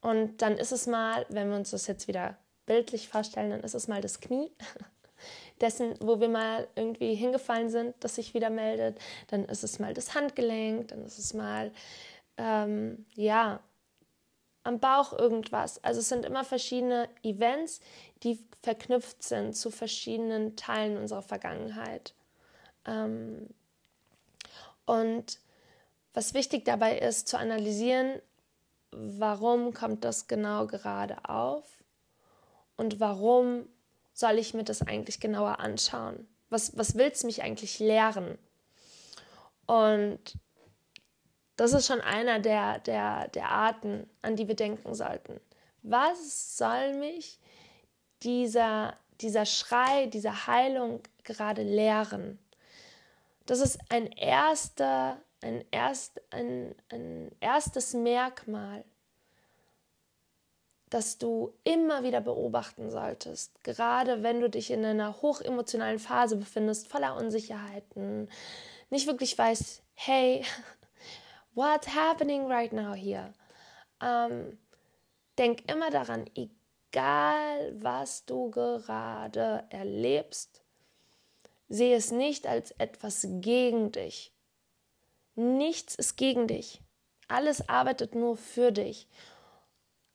Und 0.00 0.40
dann 0.42 0.56
ist 0.56 0.72
es 0.72 0.86
mal, 0.86 1.26
wenn 1.28 1.50
wir 1.50 1.56
uns 1.56 1.70
das 1.70 1.86
jetzt 1.86 2.08
wieder 2.08 2.36
bildlich 2.66 3.08
vorstellen, 3.08 3.50
dann 3.50 3.60
ist 3.60 3.74
es 3.74 3.88
mal 3.88 4.00
das 4.00 4.20
Knie, 4.20 4.50
dessen, 5.60 5.94
wo 6.00 6.20
wir 6.20 6.28
mal 6.28 6.68
irgendwie 6.74 7.14
hingefallen 7.14 7.68
sind, 7.68 7.94
das 8.00 8.14
sich 8.14 8.32
wieder 8.32 8.50
meldet. 8.50 8.98
Dann 9.28 9.44
ist 9.44 9.64
es 9.64 9.78
mal 9.78 9.92
das 9.92 10.14
Handgelenk, 10.14 10.88
dann 10.88 11.04
ist 11.04 11.18
es 11.18 11.34
mal, 11.34 11.72
ähm, 12.38 13.04
ja, 13.14 13.60
am 14.62 14.78
Bauch 14.78 15.12
irgendwas. 15.12 15.82
Also 15.84 16.00
es 16.00 16.08
sind 16.08 16.24
immer 16.24 16.44
verschiedene 16.44 17.08
Events, 17.22 17.80
die 18.22 18.38
verknüpft 18.62 19.22
sind 19.22 19.56
zu 19.56 19.70
verschiedenen 19.70 20.56
Teilen 20.56 20.96
unserer 20.96 21.22
Vergangenheit. 21.22 22.14
Ähm, 22.86 23.48
und 24.86 25.38
was 26.14 26.34
wichtig 26.34 26.64
dabei 26.64 26.98
ist, 26.98 27.28
zu 27.28 27.38
analysieren, 27.38 28.20
warum 28.90 29.72
kommt 29.72 30.04
das 30.04 30.26
genau 30.26 30.66
gerade 30.66 31.16
auf 31.28 31.64
und 32.76 32.98
warum 32.98 33.68
soll 34.12 34.38
ich 34.38 34.54
mir 34.54 34.64
das 34.64 34.82
eigentlich 34.82 35.20
genauer 35.20 35.60
anschauen? 35.60 36.26
Was, 36.48 36.76
was 36.76 36.96
willst 36.96 37.22
du 37.22 37.26
mich 37.26 37.42
eigentlich 37.42 37.78
lehren? 37.78 38.36
Und 39.66 40.36
das 41.56 41.72
ist 41.72 41.86
schon 41.86 42.00
einer 42.00 42.40
der, 42.40 42.80
der, 42.80 43.28
der 43.28 43.50
Arten, 43.50 44.08
an 44.22 44.34
die 44.34 44.48
wir 44.48 44.56
denken 44.56 44.94
sollten. 44.94 45.40
Was 45.82 46.56
soll 46.56 46.94
mich 46.94 47.38
dieser, 48.22 48.96
dieser 49.20 49.46
Schrei, 49.46 50.06
diese 50.06 50.46
Heilung 50.46 51.02
gerade 51.22 51.62
lehren? 51.62 52.38
Das 53.50 53.58
ist 53.58 53.80
ein 53.88 54.06
erster, 54.06 55.20
ein, 55.42 55.64
erst, 55.72 56.20
ein, 56.30 56.72
ein 56.88 57.32
erstes 57.40 57.94
Merkmal, 57.94 58.84
das 60.88 61.18
du 61.18 61.52
immer 61.64 62.04
wieder 62.04 62.20
beobachten 62.20 62.92
solltest, 62.92 63.64
gerade 63.64 64.22
wenn 64.22 64.40
du 64.40 64.48
dich 64.48 64.70
in 64.70 64.84
einer 64.84 65.20
hochemotionalen 65.20 65.98
Phase 65.98 66.36
befindest, 66.36 66.86
voller 66.86 67.16
Unsicherheiten, 67.16 68.30
nicht 68.88 69.08
wirklich 69.08 69.36
weißt, 69.36 69.82
hey, 69.94 70.44
what's 71.54 71.88
happening 71.88 72.46
right 72.46 72.72
now 72.72 72.94
here? 72.94 73.34
Ähm, 74.00 74.60
denk 75.38 75.68
immer 75.68 75.90
daran, 75.90 76.30
egal 76.36 77.72
was 77.82 78.24
du 78.26 78.48
gerade 78.52 79.64
erlebst, 79.70 80.59
sehe 81.70 81.96
es 81.96 82.10
nicht 82.10 82.46
als 82.46 82.72
etwas 82.72 83.26
gegen 83.40 83.92
dich. 83.92 84.34
Nichts 85.36 85.94
ist 85.94 86.16
gegen 86.16 86.46
dich. 86.46 86.82
Alles 87.28 87.68
arbeitet 87.68 88.14
nur 88.14 88.36
für 88.36 88.72
dich. 88.72 89.08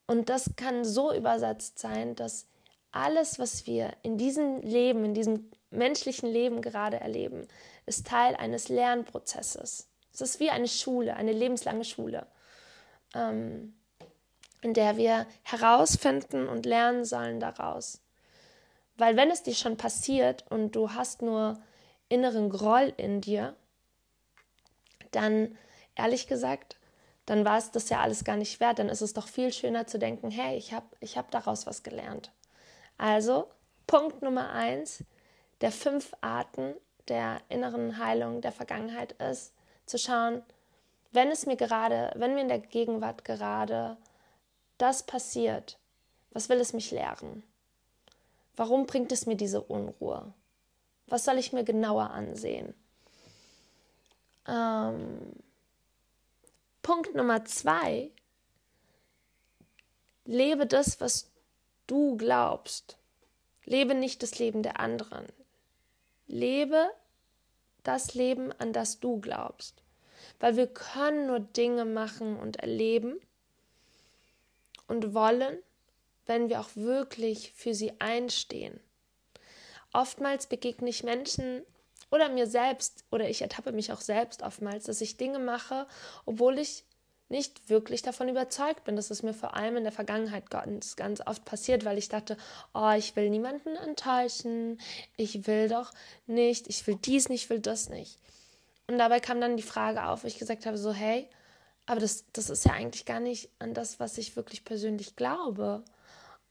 Und 0.05 0.29
das 0.29 0.51
kann 0.57 0.85
so 0.85 1.13
übersetzt 1.13 1.79
sein, 1.79 2.15
dass 2.15 2.47
alles, 2.91 3.39
was 3.39 3.65
wir 3.65 3.93
in 4.03 4.17
diesem 4.17 4.62
Leben, 4.62 5.03
in 5.05 5.13
diesem 5.13 5.50
menschlichen 5.71 6.29
Leben 6.29 6.62
gerade 6.62 7.00
erleben, 7.00 7.47
ist 7.85 8.05
Teil 8.05 8.35
eines 8.35 8.69
Lernprozesses. 8.69 9.89
Es 10.13 10.21
ist 10.21 10.39
wie 10.39 10.50
eine 10.50 10.67
Schule, 10.67 11.15
eine 11.15 11.33
lebenslange 11.33 11.85
Schule, 11.85 12.27
ähm, 13.13 13.74
in 14.62 14.74
der 14.74 14.97
wir 14.97 15.25
herausfinden 15.43 16.47
und 16.47 16.65
lernen 16.65 17.05
sollen 17.05 17.39
daraus. 17.39 18.04
Weil 18.97 19.17
wenn 19.17 19.29
es 19.29 19.43
dir 19.43 19.55
schon 19.55 19.77
passiert 19.77 20.45
und 20.49 20.75
du 20.75 20.91
hast 20.91 21.21
nur 21.21 21.59
inneren 22.07 22.49
Groll 22.49 22.93
in 22.97 23.21
dir, 23.21 23.55
dann 25.11 25.57
ehrlich 25.95 26.27
gesagt, 26.27 26.77
dann 27.25 27.43
war 27.43 27.57
es 27.57 27.71
das 27.71 27.89
ja 27.89 28.01
alles 28.01 28.23
gar 28.23 28.37
nicht 28.37 28.59
wert. 28.59 28.79
Dann 28.79 28.89
ist 28.89 29.01
es 29.01 29.13
doch 29.13 29.27
viel 29.27 29.51
schöner 29.51 29.87
zu 29.87 29.97
denken, 29.97 30.29
hey, 30.29 30.57
ich 30.57 30.73
habe 30.73 30.85
ich 30.99 31.17
hab 31.17 31.31
daraus 31.31 31.65
was 31.65 31.83
gelernt. 31.83 32.31
Also, 32.97 33.49
Punkt 33.87 34.21
Nummer 34.21 34.51
eins 34.51 35.03
der 35.61 35.71
fünf 35.71 36.13
Arten 36.21 36.75
der 37.07 37.39
inneren 37.49 37.97
Heilung 37.97 38.41
der 38.41 38.51
Vergangenheit 38.51 39.13
ist, 39.13 39.53
zu 39.85 39.97
schauen, 39.97 40.43
wenn 41.11 41.31
es 41.31 41.45
mir 41.45 41.55
gerade, 41.55 42.11
wenn 42.15 42.33
mir 42.33 42.41
in 42.41 42.47
der 42.47 42.59
Gegenwart 42.59 43.23
gerade 43.23 43.97
das 44.77 45.03
passiert, 45.03 45.79
was 46.31 46.49
will 46.49 46.59
es 46.59 46.73
mich 46.73 46.91
lehren? 46.91 47.43
Warum 48.55 48.85
bringt 48.85 49.12
es 49.12 49.25
mir 49.25 49.35
diese 49.35 49.62
Unruhe? 49.62 50.33
Was 51.07 51.25
soll 51.25 51.38
ich 51.38 51.53
mir 51.53 51.63
genauer 51.63 52.12
ansehen? 52.12 52.74
Ähm, 54.47 55.33
Punkt 56.81 57.15
Nummer 57.15 57.45
zwei, 57.45 58.12
lebe 60.25 60.67
das, 60.67 61.01
was 61.01 61.31
du 61.88 62.17
glaubst. 62.17 62.97
Lebe 63.65 63.95
nicht 63.95 64.21
das 64.21 64.38
Leben 64.38 64.62
der 64.62 64.79
anderen. 64.79 65.25
Lebe 66.27 66.91
das 67.83 68.13
Leben, 68.13 68.51
an 68.53 68.74
das 68.74 69.00
du 69.00 69.19
glaubst. 69.19 69.81
Weil 70.39 70.57
wir 70.57 70.67
können 70.67 71.27
nur 71.27 71.39
Dinge 71.39 71.85
machen 71.85 72.38
und 72.38 72.57
erleben 72.57 73.19
und 74.88 75.13
wollen, 75.13 75.57
wenn 76.25 76.50
wir 76.50 76.60
auch 76.60 76.70
wirklich 76.75 77.51
für 77.55 77.74
sie 77.74 77.94
einstehen. 78.00 78.79
Oftmals 79.94 80.48
begegne 80.48 80.89
ich 80.89 81.03
Menschen 81.03 81.62
oder 82.12 82.29
mir 82.29 82.48
selbst, 82.48 83.05
oder 83.12 83.29
ich 83.29 83.41
ertappe 83.41 83.72
mich 83.72 83.91
auch 83.91 84.01
selbst 84.01 84.44
oftmals, 84.44 84.86
dass 84.86 85.01
ich 85.01 85.17
Dinge 85.17 85.39
mache, 85.39 85.88
obwohl 86.25 86.60
ich 86.60 86.84
nicht 87.29 87.70
wirklich 87.70 88.01
davon 88.01 88.29
überzeugt 88.29 88.84
bin. 88.84 88.96
Das 88.96 89.10
ist 89.10 89.24
mir 89.24 89.34
vor 89.34 89.55
allem 89.55 89.77
in 89.77 89.84
der 89.84 89.91
Vergangenheit 89.91 90.50
ganz, 90.50 90.96
ganz 90.96 91.22
oft 91.25 91.44
passiert, 91.44 91.84
weil 91.84 91.98
ich 91.98 92.10
dachte, 92.10 92.38
oh, 92.74 92.91
ich 92.91 93.15
will 93.15 93.29
niemanden 93.29 93.75
enttäuschen, 93.75 94.79
ich 95.17 95.48
will 95.48 95.67
doch 95.67 95.91
nicht, 96.27 96.67
ich 96.67 96.86
will 96.86 96.96
dies 96.96 97.29
nicht, 97.29 97.46
ich 97.46 97.50
will 97.50 97.60
das 97.60 97.89
nicht. 97.89 98.20
Und 98.88 99.00
dabei 99.00 99.20
kam 99.20 99.41
dann 99.41 99.58
die 99.58 99.63
Frage 99.63 100.05
auf, 100.05 100.24
wo 100.24 100.27
ich 100.27 100.38
gesagt 100.38 100.65
habe, 100.67 100.77
so, 100.77 100.94
hey, 100.94 101.27
aber 101.88 102.00
das, 102.00 102.25
das 102.34 102.50
ist 102.50 102.65
ja 102.65 102.74
eigentlich 102.74 103.05
gar 103.05 103.20
nicht 103.20 103.50
an 103.60 103.74
das, 103.74 104.00
was 104.00 104.17
ich 104.17 104.36
wirklich 104.36 104.63
persönlich 104.63 105.15
glaube. 105.15 105.84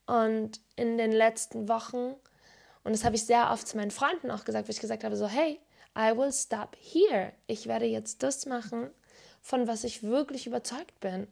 Und 0.07 0.61
in 0.77 0.99
den 0.99 1.13
letzten 1.13 1.69
Wochen 1.69 2.17
und 2.85 2.93
das 2.93 3.05
habe 3.05 3.17
ich 3.17 3.25
sehr 3.25 3.51
oft 3.51 3.67
zu 3.67 3.77
meinen 3.77 3.91
Freunden 3.91 4.31
auch 4.31 4.45
gesagt, 4.45 4.69
wo 4.69 4.71
ich 4.71 4.81
gesagt 4.81 5.05
habe, 5.05 5.17
so, 5.17 5.27
hey, 5.27 5.59
I 5.99 6.17
will 6.17 6.33
stop 6.33 6.77
here. 6.79 7.33
Ich 7.47 7.67
werde 7.67 7.87
jetzt 7.87 8.23
das 8.23 8.47
machen, 8.47 8.91
von 9.41 9.67
was 9.67 9.85
ich 9.85 10.03
wirklich 10.03 10.47
überzeugt 10.47 11.01
bin. 11.01 11.27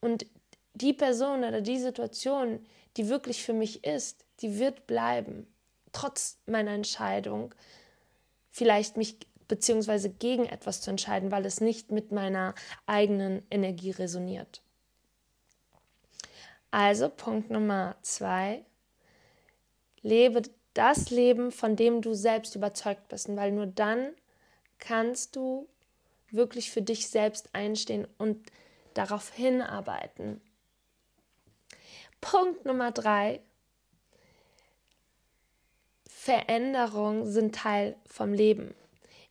Und 0.00 0.26
die 0.74 0.92
Person 0.92 1.44
oder 1.44 1.60
die 1.60 1.78
Situation, 1.78 2.66
die 2.96 3.08
wirklich 3.08 3.44
für 3.44 3.52
mich 3.52 3.84
ist, 3.84 4.24
die 4.40 4.58
wird 4.58 4.86
bleiben, 4.86 5.46
trotz 5.92 6.38
meiner 6.46 6.72
Entscheidung, 6.72 7.54
vielleicht 8.50 8.96
mich 8.96 9.16
beziehungsweise 9.48 10.10
gegen 10.10 10.46
etwas 10.46 10.80
zu 10.80 10.90
entscheiden, 10.90 11.30
weil 11.30 11.46
es 11.46 11.60
nicht 11.60 11.92
mit 11.92 12.10
meiner 12.10 12.54
eigenen 12.86 13.46
Energie 13.48 13.92
resoniert. 13.92 14.60
Also 16.78 17.08
Punkt 17.08 17.48
Nummer 17.48 17.96
zwei, 18.02 18.62
lebe 20.02 20.42
das 20.74 21.08
Leben, 21.08 21.50
von 21.50 21.74
dem 21.74 22.02
du 22.02 22.12
selbst 22.12 22.54
überzeugt 22.54 23.08
bist, 23.08 23.34
weil 23.34 23.50
nur 23.50 23.64
dann 23.64 24.12
kannst 24.78 25.36
du 25.36 25.70
wirklich 26.30 26.70
für 26.70 26.82
dich 26.82 27.08
selbst 27.08 27.48
einstehen 27.54 28.06
und 28.18 28.52
darauf 28.92 29.32
hinarbeiten. 29.32 30.42
Punkt 32.20 32.66
Nummer 32.66 32.92
drei. 32.92 33.40
Veränderungen 36.06 37.24
sind 37.24 37.54
Teil 37.54 37.96
vom 38.04 38.34
Leben. 38.34 38.74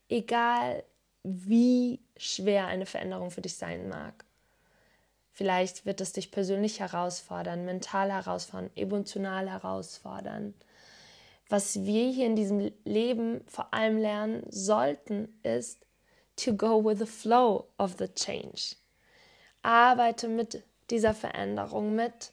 Egal 0.08 0.82
wie 1.22 2.00
schwer 2.16 2.66
eine 2.66 2.86
Veränderung 2.86 3.30
für 3.30 3.42
dich 3.42 3.54
sein 3.54 3.88
mag. 3.88 4.25
Vielleicht 5.36 5.86
wird 5.86 6.00
es 6.00 6.12
dich 6.12 6.30
persönlich 6.30 6.80
herausfordern, 6.80 7.64
mental 7.64 8.10
herausfordern, 8.10 8.70
emotional 8.74 9.48
herausfordern 9.48 10.54
was 11.48 11.84
wir 11.84 12.10
hier 12.10 12.26
in 12.26 12.36
diesem 12.36 12.72
Leben 12.84 13.44
vor 13.46 13.72
allem 13.72 13.98
lernen 13.98 14.42
sollten, 14.50 15.38
ist 15.42 15.78
to 16.36 16.54
go 16.54 16.84
with 16.84 16.98
the 16.98 17.06
flow 17.06 17.66
of 17.78 17.96
the 17.98 18.08
change. 18.08 18.76
Arbeite 19.62 20.28
mit 20.28 20.62
dieser 20.90 21.14
Veränderung 21.14 21.94
mit. 21.94 22.32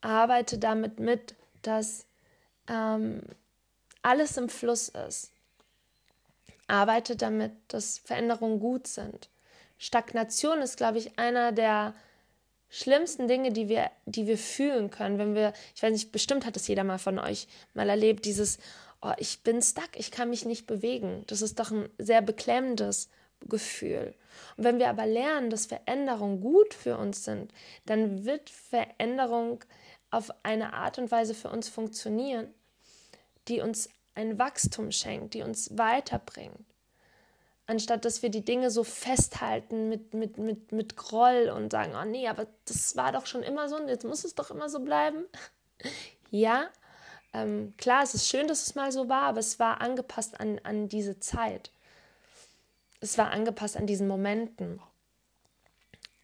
Arbeite 0.00 0.58
damit 0.58 0.98
mit, 0.98 1.34
dass 1.62 2.06
ähm, 2.68 3.22
alles 4.02 4.36
im 4.36 4.48
Fluss 4.48 4.88
ist. 4.88 5.30
Arbeite 6.66 7.16
damit, 7.16 7.52
dass 7.68 7.98
Veränderungen 7.98 8.60
gut 8.60 8.86
sind. 8.86 9.28
Stagnation 9.82 10.62
ist, 10.62 10.76
glaube 10.76 10.98
ich, 10.98 11.18
einer 11.18 11.50
der 11.50 11.92
schlimmsten 12.68 13.26
Dinge, 13.26 13.50
die 13.50 13.68
wir, 13.68 13.90
die 14.06 14.28
wir 14.28 14.38
fühlen 14.38 14.90
können, 14.90 15.18
wenn 15.18 15.34
wir, 15.34 15.52
ich 15.74 15.82
weiß 15.82 15.90
nicht, 15.90 16.12
bestimmt 16.12 16.46
hat 16.46 16.56
es 16.56 16.68
jeder 16.68 16.84
mal 16.84 17.00
von 17.00 17.18
euch 17.18 17.48
mal 17.74 17.88
erlebt, 17.88 18.24
dieses, 18.24 18.58
oh, 19.00 19.10
ich 19.16 19.42
bin 19.42 19.60
stuck, 19.60 19.88
ich 19.96 20.12
kann 20.12 20.30
mich 20.30 20.44
nicht 20.44 20.68
bewegen. 20.68 21.24
Das 21.26 21.42
ist 21.42 21.58
doch 21.58 21.72
ein 21.72 21.88
sehr 21.98 22.22
beklemmendes 22.22 23.08
Gefühl. 23.40 24.14
Und 24.56 24.62
wenn 24.62 24.78
wir 24.78 24.88
aber 24.88 25.04
lernen, 25.04 25.50
dass 25.50 25.66
Veränderungen 25.66 26.40
gut 26.40 26.74
für 26.74 26.96
uns 26.96 27.24
sind, 27.24 27.52
dann 27.84 28.24
wird 28.24 28.50
Veränderung 28.50 29.64
auf 30.12 30.30
eine 30.44 30.74
Art 30.74 30.96
und 30.98 31.10
Weise 31.10 31.34
für 31.34 31.50
uns 31.50 31.68
funktionieren, 31.68 32.54
die 33.48 33.60
uns 33.60 33.88
ein 34.14 34.38
Wachstum 34.38 34.92
schenkt, 34.92 35.34
die 35.34 35.42
uns 35.42 35.76
weiterbringt 35.76 36.71
anstatt 37.66 38.04
dass 38.04 38.22
wir 38.22 38.30
die 38.30 38.44
Dinge 38.44 38.70
so 38.70 38.84
festhalten 38.84 39.88
mit, 39.88 40.14
mit, 40.14 40.38
mit, 40.38 40.72
mit 40.72 40.96
Groll 40.96 41.52
und 41.54 41.70
sagen, 41.70 41.94
oh 42.00 42.04
nee, 42.04 42.28
aber 42.28 42.46
das 42.64 42.96
war 42.96 43.12
doch 43.12 43.26
schon 43.26 43.42
immer 43.42 43.68
so 43.68 43.76
und 43.76 43.88
jetzt 43.88 44.04
muss 44.04 44.24
es 44.24 44.34
doch 44.34 44.50
immer 44.50 44.68
so 44.68 44.80
bleiben. 44.80 45.24
ja, 46.30 46.68
ähm, 47.32 47.74
klar, 47.78 48.02
es 48.02 48.14
ist 48.14 48.28
schön, 48.28 48.48
dass 48.48 48.62
es 48.62 48.74
mal 48.74 48.92
so 48.92 49.08
war, 49.08 49.22
aber 49.22 49.40
es 49.40 49.58
war 49.58 49.80
angepasst 49.80 50.38
an, 50.40 50.60
an 50.64 50.88
diese 50.88 51.18
Zeit. 51.20 51.70
Es 53.00 53.18
war 53.18 53.30
angepasst 53.30 53.76
an 53.76 53.86
diesen 53.86 54.06
Momenten. 54.06 54.80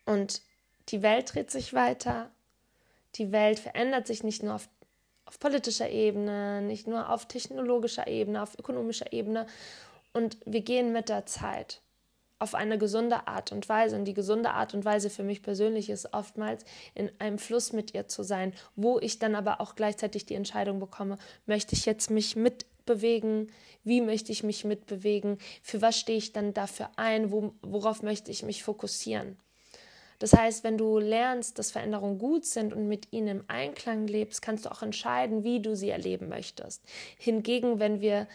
Und 0.04 0.42
Die 0.90 1.02
Welt 1.02 1.35
dreht 1.35 1.50
sich 1.50 1.75
weiter. 1.75 2.30
Die 3.16 3.33
Welt 3.33 3.59
verändert 3.59 4.07
sich 4.07 4.23
nicht 4.23 4.42
nur 4.42 4.54
auf, 4.54 4.68
auf 5.26 5.38
politischer 5.38 5.90
Ebene, 5.90 6.62
nicht 6.62 6.87
nur 6.87 7.11
auf 7.11 7.26
technologischer 7.26 8.07
Ebene, 8.07 8.42
auf 8.42 8.59
ökonomischer 8.59 9.12
Ebene. 9.12 9.47
Und 10.12 10.38
wir 10.44 10.62
gehen 10.62 10.92
mit 10.92 11.08
der 11.08 11.26
Zeit 11.26 11.80
auf 12.38 12.54
eine 12.54 12.78
gesunde 12.78 13.26
Art 13.26 13.52
und 13.52 13.68
Weise. 13.68 13.96
Und 13.96 14.04
die 14.04 14.14
gesunde 14.14 14.50
Art 14.50 14.74
und 14.74 14.84
Weise 14.84 15.10
für 15.10 15.22
mich 15.22 15.42
persönlich 15.42 15.90
ist 15.90 16.12
oftmals 16.12 16.64
in 16.94 17.10
einem 17.18 17.38
Fluss 17.38 17.72
mit 17.72 17.94
ihr 17.94 18.08
zu 18.08 18.22
sein, 18.22 18.52
wo 18.76 18.98
ich 19.00 19.18
dann 19.18 19.34
aber 19.34 19.60
auch 19.60 19.74
gleichzeitig 19.74 20.26
die 20.26 20.34
Entscheidung 20.34 20.78
bekomme, 20.78 21.18
möchte 21.46 21.74
ich 21.74 21.84
jetzt 21.84 22.10
mich 22.10 22.36
mitbewegen, 22.36 23.50
wie 23.84 24.00
möchte 24.00 24.32
ich 24.32 24.44
mich 24.44 24.64
mitbewegen, 24.64 25.38
für 25.62 25.82
was 25.82 25.98
stehe 25.98 26.18
ich 26.18 26.32
dann 26.32 26.54
dafür 26.54 26.90
ein, 26.96 27.32
wo, 27.32 27.54
worauf 27.62 28.02
möchte 28.02 28.30
ich 28.30 28.42
mich 28.42 28.62
fokussieren. 28.62 29.36
Das 30.18 30.32
heißt, 30.32 30.64
wenn 30.64 30.76
du 30.76 30.98
lernst, 30.98 31.58
dass 31.58 31.70
Veränderungen 31.70 32.18
gut 32.18 32.44
sind 32.44 32.72
und 32.72 32.88
mit 32.88 33.12
ihnen 33.12 33.28
im 33.28 33.44
Einklang 33.46 34.08
lebst, 34.08 34.42
kannst 34.42 34.66
du 34.66 34.70
auch 34.70 34.82
entscheiden, 34.82 35.44
wie 35.44 35.60
du 35.60 35.76
sie 35.76 35.90
erleben 35.90 36.28
möchtest. 36.28 36.82
Hingegen, 37.18 37.78
wenn 37.78 38.00
wir, 38.00 38.26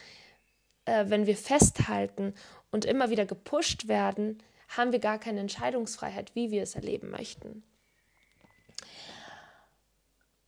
äh, 0.86 1.06
wenn 1.08 1.26
wir 1.26 1.38
festhalten 1.38 2.34
und 2.72 2.86
immer 2.86 3.10
wieder 3.10 3.26
gepusht 3.26 3.88
werden, 3.88 4.42
haben 4.70 4.92
wir 4.92 5.00
gar 5.00 5.20
keine 5.20 5.40
Entscheidungsfreiheit, 5.40 6.34
wie 6.36 6.52
wir 6.52 6.64
es 6.64 6.76
erleben 6.76 7.10
möchten. 7.10 7.64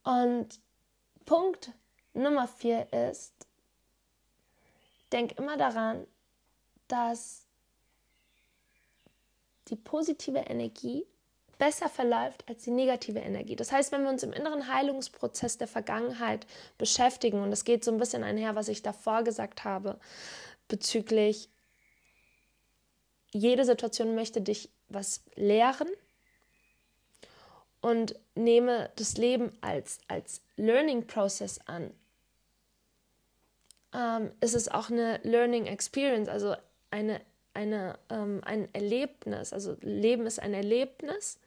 Und 0.03 0.59
Punkt 1.25 1.71
Nummer 2.13 2.47
vier 2.47 2.91
ist, 2.93 3.33
denk 5.11 5.37
immer 5.37 5.57
daran, 5.57 6.07
dass 6.87 7.45
die 9.67 9.75
positive 9.75 10.39
Energie 10.39 11.05
besser 11.57 11.89
verläuft 11.89 12.43
als 12.47 12.63
die 12.63 12.71
negative 12.71 13.19
Energie. 13.19 13.55
Das 13.55 13.71
heißt, 13.71 13.91
wenn 13.91 14.03
wir 14.03 14.09
uns 14.09 14.23
im 14.23 14.33
inneren 14.33 14.67
Heilungsprozess 14.73 15.57
der 15.57 15.67
Vergangenheit 15.67 16.45
beschäftigen, 16.77 17.41
und 17.41 17.51
es 17.51 17.63
geht 17.63 17.83
so 17.83 17.91
ein 17.91 17.97
bisschen 17.97 18.23
einher, 18.23 18.55
was 18.55 18.67
ich 18.67 18.81
davor 18.81 19.23
gesagt 19.23 19.63
habe, 19.63 19.99
bezüglich 20.67 21.49
jede 23.31 23.65
Situation 23.65 24.15
möchte 24.15 24.41
dich 24.41 24.69
was 24.87 25.23
lehren 25.35 25.89
und 27.81 28.15
nehme 28.33 28.89
das 28.95 29.17
Leben 29.17 29.51
als, 29.61 29.99
als 30.07 30.41
Learning 30.55 31.05
Process 31.05 31.59
an. 31.65 31.91
Ähm, 33.93 34.31
ist 34.41 34.55
es 34.55 34.69
auch 34.69 34.89
eine 34.89 35.19
Learning 35.23 35.65
Experience, 35.65 36.29
also 36.29 36.55
eine, 36.91 37.21
eine, 37.53 37.99
ähm, 38.09 38.41
ein 38.43 38.73
Erlebnis. 38.73 39.53
Also 39.53 39.77
Leben 39.81 40.25
ist 40.25 40.39
ein 40.39 40.53
Erlebnis, 40.53 41.37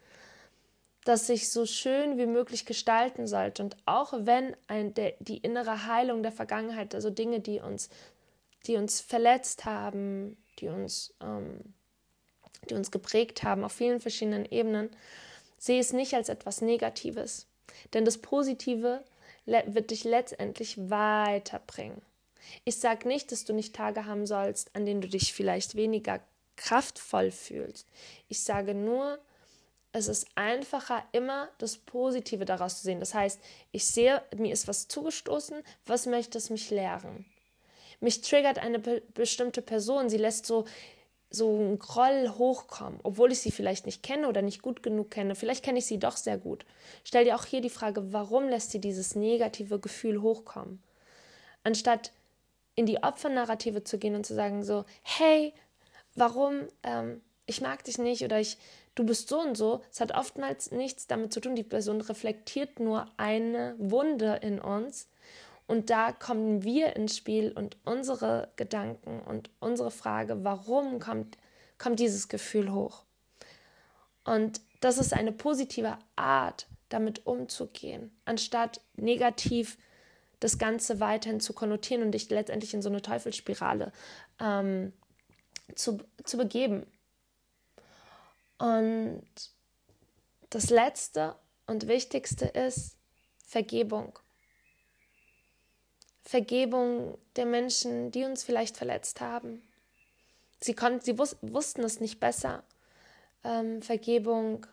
das 1.09 1.27
sich 1.27 1.51
so 1.51 1.65
schön 1.67 2.19
wie 2.19 2.27
möglich 2.27 2.67
gestalten 2.67 3.27
sollte. 3.27 3.63
Und 3.63 3.77
auch 3.87 4.13
wenn 4.15 4.55
ein, 4.67 4.95
der, 4.95 5.15
die 5.21 5.39
innere 5.39 5.87
Heilung 5.87 6.23
der 6.23 6.33
Vergangenheit, 6.33 6.95
also 6.95 7.11
Dinge, 7.11 7.41
die 7.41 7.61
uns, 7.61 7.89
die 8.67 8.77
uns 8.77 9.01
verletzt 9.01 9.65
haben, 9.65 10.37
die 10.59 10.69
uns 10.69 11.15
ähm, 11.23 11.75
die 12.69 12.75
uns 12.75 12.91
geprägt 12.91 13.43
haben 13.43 13.65
auf 13.65 13.73
vielen 13.73 14.01
verschiedenen 14.01 14.45
Ebenen, 14.45 14.91
sehe 15.59 15.81
es 15.81 15.93
nicht 15.93 16.15
als 16.15 16.29
etwas 16.29 16.61
Negatives. 16.61 17.47
Denn 17.95 18.05
das 18.05 18.19
Positive 18.19 19.05
wird 19.47 19.91
dich 19.91 20.05
letztendlich 20.05 20.91
weiterbringen. 20.91 22.03
Ich 22.65 22.79
sage 22.79 23.09
nicht, 23.09 23.33
dass 23.33 23.45
du 23.45 23.53
nicht 23.53 23.75
Tage 23.75 24.07
haben 24.07 24.27
sollst, 24.27 24.75
an 24.75 24.87
denen 24.87 25.01
du 25.01 25.09
dich 25.09 25.33
vielleicht 25.33 25.75
weniger 25.75 26.21
kraftvoll 26.57 27.31
fühlst. 27.31 27.87
Ich 28.29 28.43
sage 28.43 28.75
nur, 28.75 29.19
es 29.99 30.09
ist 30.09 30.27
einfacher, 30.35 31.03
immer 31.13 31.49
das 31.59 31.77
Positive 31.77 32.45
daraus 32.45 32.79
zu 32.79 32.85
sehen. 32.85 33.01
Das 33.01 33.15
heißt, 33.15 33.41
ich 33.73 33.87
sehe, 33.87 34.23
mir 34.37 34.53
ist 34.53 34.69
was 34.69 34.89
zugestoßen, 34.89 35.63
was 35.87 36.07
möchte 36.07 36.39
es 36.39 36.51
mich 36.51 36.71
lehren? 36.71 37.27
Mich 38.01 38.21
triggert 38.21 38.59
eine 38.59 38.79
be 38.79 39.03
bestimmte 39.15 39.61
Person, 39.61 40.09
sie 40.09 40.19
lässt 40.19 40.47
so 40.47 40.65
so 41.31 41.59
ein 41.59 41.79
Groll 41.79 42.33
hochkommen, 42.39 43.01
obwohl 43.03 43.33
ich 43.33 43.41
sie 43.41 43.51
vielleicht 43.51 43.85
nicht 43.85 44.03
kenne 44.03 44.29
oder 44.29 44.41
nicht 44.41 44.63
gut 44.63 44.83
genug 44.83 45.11
kenne. 45.11 45.35
Vielleicht 45.35 45.63
kenne 45.63 45.79
ich 45.79 45.87
sie 45.87 45.99
doch 45.99 46.17
sehr 46.17 46.39
gut. 46.39 46.65
Stell 47.05 47.25
dir 47.25 47.37
auch 47.37 47.45
hier 47.45 47.61
die 47.61 47.69
Frage, 47.69 48.13
warum 48.13 48.49
lässt 48.49 48.71
sie 48.71 48.81
dieses 48.81 49.15
negative 49.15 49.79
Gefühl 49.79 50.23
hochkommen? 50.23 50.83
Anstatt 51.65 52.13
in 52.77 52.87
die 52.87 53.03
Opfernarrative 53.03 53.85
zu 53.85 53.99
gehen 53.99 54.15
und 54.15 54.25
zu 54.25 54.35
sagen 54.35 54.65
so, 54.65 54.85
hey, 55.03 55.53
warum, 56.15 56.69
ähm, 56.83 57.21
ich 57.45 57.61
mag 57.61 57.85
dich 57.85 57.99
nicht 57.99 58.25
oder 58.25 58.41
ich, 58.41 58.57
du 58.99 59.05
bist 59.05 59.29
so 59.29 59.41
und 59.41 59.57
so, 59.57 59.83
es 59.91 60.01
hat 60.01 60.13
oftmals 60.13 60.71
nichts 60.71 61.07
damit 61.07 61.33
zu 61.33 61.41
tun, 61.41 61.55
die 61.55 61.63
Person 61.63 62.01
reflektiert 62.01 62.81
nur 62.81 63.07
eine 63.17 63.75
Wunde 63.79 64.41
in 64.43 64.61
uns 64.61 65.09
und 65.67 65.91
da 65.91 66.13
kommen 66.13 66.65
wir 66.65 66.97
ins 66.97 67.17
Spiel 67.17 67.53
und 67.53 67.77
unsere 67.85 68.51
Gedanken 68.57 69.21
und 69.21 69.51
unsere 69.61 69.91
Frage, 69.91 70.43
warum 70.43 70.99
kommt, 70.99 71.37
kommt 71.79 72.01
dieses 72.01 72.29
Gefühl 72.29 72.73
hoch? 72.73 73.05
Und 74.25 74.61
das 74.81 74.99
ist 74.99 75.13
eine 75.13 75.33
positive 75.33 75.99
Art, 76.17 76.67
damit 76.89 77.27
umzugehen, 77.27 78.11
anstatt 78.25 78.81
negativ 78.97 79.79
das 80.41 80.59
Ganze 80.59 81.01
weiterhin 81.01 81.41
zu 81.41 81.53
konnotieren 81.53 82.03
und 82.03 82.13
dich 82.13 82.31
letztendlich 82.31 82.73
in 82.73 82.83
so 82.83 82.89
eine 82.89 83.03
Teufelsspirale 83.03 83.93
ähm, 84.41 84.93
zu, 85.75 85.99
zu 86.25 86.37
begeben. 86.37 86.87
Und 88.59 89.25
das 90.51 90.71
Letzte 90.71 91.37
und 91.67 91.87
Wichtigste 91.87 92.47
ist 92.47 92.97
Vergebung. 93.45 94.19
Vergebung 96.23 97.17
der 97.37 97.47
Menschen, 97.47 98.11
die 98.11 98.25
uns 98.25 98.45
vielleicht 98.45 98.77
verletzt 98.77 99.21
haben. 99.21 99.63
Sie, 100.61 100.75
konnten, 100.75 101.01
sie 101.01 101.19
wus 101.19 101.37
wussten 101.41 101.85
es 101.85 102.01
nicht 102.01 102.21
besser. 102.21 102.65
Ähm, 103.45 103.81
Vergebung 103.81 104.67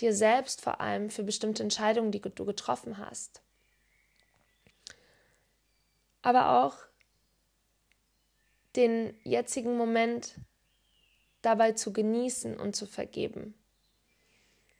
dir 0.00 0.12
selbst 0.14 0.60
vor 0.60 0.80
allem 0.80 1.10
für 1.10 1.22
bestimmte 1.22 1.62
Entscheidungen, 1.62 2.10
die 2.10 2.20
du 2.20 2.44
getroffen 2.44 2.98
hast. 2.98 3.40
Aber 6.22 6.64
auch 6.64 6.76
den 8.76 9.18
jetzigen 9.24 9.76
Moment 9.76 10.34
dabei 11.42 11.72
zu 11.72 11.92
genießen 11.92 12.58
und 12.58 12.76
zu 12.76 12.86
vergeben. 12.86 13.54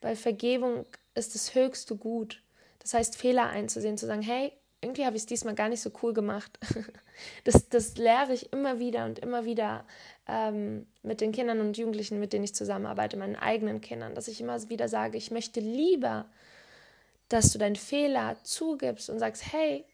Weil 0.00 0.16
Vergebung 0.16 0.86
ist 1.14 1.34
das 1.34 1.54
höchste 1.54 1.96
Gut. 1.96 2.42
Das 2.78 2.94
heißt, 2.94 3.16
Fehler 3.16 3.48
einzusehen, 3.48 3.98
zu 3.98 4.06
sagen, 4.06 4.22
hey, 4.22 4.52
irgendwie 4.80 5.04
habe 5.04 5.16
ich 5.16 5.22
es 5.22 5.26
diesmal 5.26 5.54
gar 5.54 5.68
nicht 5.68 5.82
so 5.82 5.90
cool 6.02 6.12
gemacht. 6.12 6.58
Das, 7.44 7.68
das 7.68 7.98
lehre 7.98 8.32
ich 8.32 8.50
immer 8.50 8.78
wieder 8.78 9.04
und 9.04 9.18
immer 9.18 9.44
wieder 9.44 9.84
ähm, 10.26 10.86
mit 11.02 11.20
den 11.20 11.32
Kindern 11.32 11.60
und 11.60 11.76
Jugendlichen, 11.76 12.18
mit 12.18 12.32
denen 12.32 12.44
ich 12.44 12.54
zusammenarbeite, 12.54 13.18
meinen 13.18 13.36
eigenen 13.36 13.82
Kindern, 13.82 14.14
dass 14.14 14.26
ich 14.26 14.40
immer 14.40 14.70
wieder 14.70 14.88
sage, 14.88 15.18
ich 15.18 15.30
möchte 15.30 15.60
lieber, 15.60 16.24
dass 17.28 17.52
du 17.52 17.58
deinen 17.58 17.76
Fehler 17.76 18.36
zugibst 18.42 19.10
und 19.10 19.18
sagst, 19.18 19.52
hey, 19.52 19.84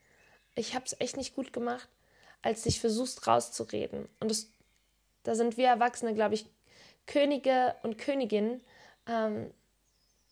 ich 0.54 0.76
habe 0.76 0.84
es 0.84 0.94
echt 1.00 1.16
nicht 1.16 1.34
gut 1.34 1.52
gemacht, 1.52 1.88
als 2.42 2.62
dich 2.62 2.78
versuchst 2.78 3.26
rauszureden. 3.26 4.08
Und 4.20 4.30
das, 4.30 4.48
da 5.24 5.34
sind 5.34 5.56
wir 5.56 5.66
Erwachsene, 5.66 6.14
glaube 6.14 6.36
ich, 6.36 6.46
Könige 7.06 7.74
und 7.82 7.98
Königinnen, 7.98 8.60
ähm, 9.08 9.50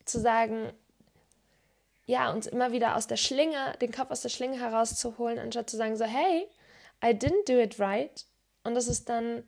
zu 0.05 0.21
sagen, 0.21 0.73
ja, 2.07 2.31
uns 2.31 2.47
immer 2.47 2.73
wieder 2.73 2.97
aus 2.97 3.07
der 3.07 3.17
Schlinge, 3.17 3.75
den 3.81 3.93
Kopf 3.93 4.11
aus 4.11 4.23
der 4.23 4.29
Schlinge 4.29 4.59
herauszuholen, 4.59 5.39
anstatt 5.39 5.71
zu 5.71 5.77
sagen 5.77 5.97
so, 5.97 6.05
hey, 6.05 6.47
I 7.03 7.09
didn't 7.09 7.47
do 7.47 7.59
it 7.59 7.79
right. 7.79 8.25
Und 8.63 8.75
das 8.75 8.89
ist 8.89 9.09
dann 9.09 9.45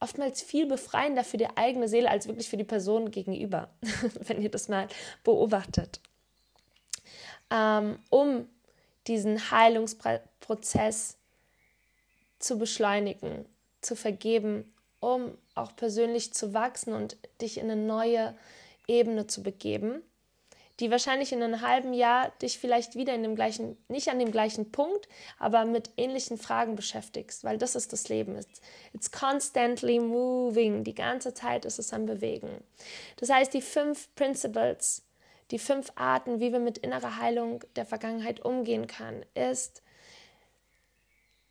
oftmals 0.00 0.42
viel 0.42 0.66
befreiender 0.66 1.24
für 1.24 1.36
die 1.36 1.56
eigene 1.56 1.88
Seele 1.88 2.10
als 2.10 2.26
wirklich 2.26 2.48
für 2.48 2.56
die 2.56 2.64
Person 2.64 3.10
gegenüber, 3.10 3.70
wenn 4.20 4.42
ihr 4.42 4.50
das 4.50 4.68
mal 4.68 4.88
beobachtet. 5.22 6.00
Ähm, 7.50 7.98
um 8.08 8.48
diesen 9.06 9.50
Heilungsprozess 9.50 11.16
zu 12.38 12.58
beschleunigen, 12.58 13.44
zu 13.80 13.96
vergeben, 13.96 14.72
um 15.00 15.36
auch 15.62 15.74
persönlich 15.76 16.32
zu 16.32 16.54
wachsen 16.54 16.92
und 16.94 17.16
dich 17.40 17.58
in 17.58 17.70
eine 17.70 17.80
neue 17.80 18.36
Ebene 18.86 19.26
zu 19.26 19.42
begeben 19.42 20.02
die 20.80 20.90
wahrscheinlich 20.90 21.32
in 21.32 21.42
einem 21.42 21.60
halben 21.60 21.92
Jahr 21.92 22.32
dich 22.40 22.58
vielleicht 22.58 22.96
wieder 22.96 23.14
in 23.14 23.22
dem 23.22 23.36
gleichen, 23.36 23.76
nicht 23.88 24.08
an 24.08 24.18
dem 24.18 24.32
gleichen 24.32 24.72
Punkt, 24.72 25.08
aber 25.38 25.66
mit 25.66 25.90
ähnlichen 25.98 26.38
Fragen 26.38 26.74
beschäftigst, 26.74 27.44
weil 27.44 27.58
das 27.58 27.74
ist 27.74 27.92
das 27.92 28.08
Leben. 28.08 28.36
It's, 28.36 28.60
it's 28.94 29.10
constantly 29.10 30.00
moving. 30.00 30.82
Die 30.82 30.94
ganze 30.94 31.34
Zeit 31.34 31.66
ist 31.66 31.78
es 31.78 31.92
am 31.92 32.06
Bewegen. 32.06 32.64
Das 33.18 33.28
heißt, 33.28 33.52
die 33.52 33.60
fünf 33.60 34.12
Principles, 34.14 35.02
die 35.50 35.58
fünf 35.58 35.92
Arten, 35.96 36.40
wie 36.40 36.50
wir 36.50 36.60
mit 36.60 36.78
innerer 36.78 37.18
Heilung 37.18 37.62
der 37.76 37.84
Vergangenheit 37.84 38.42
umgehen 38.42 38.86
können, 38.86 39.24
ist, 39.34 39.82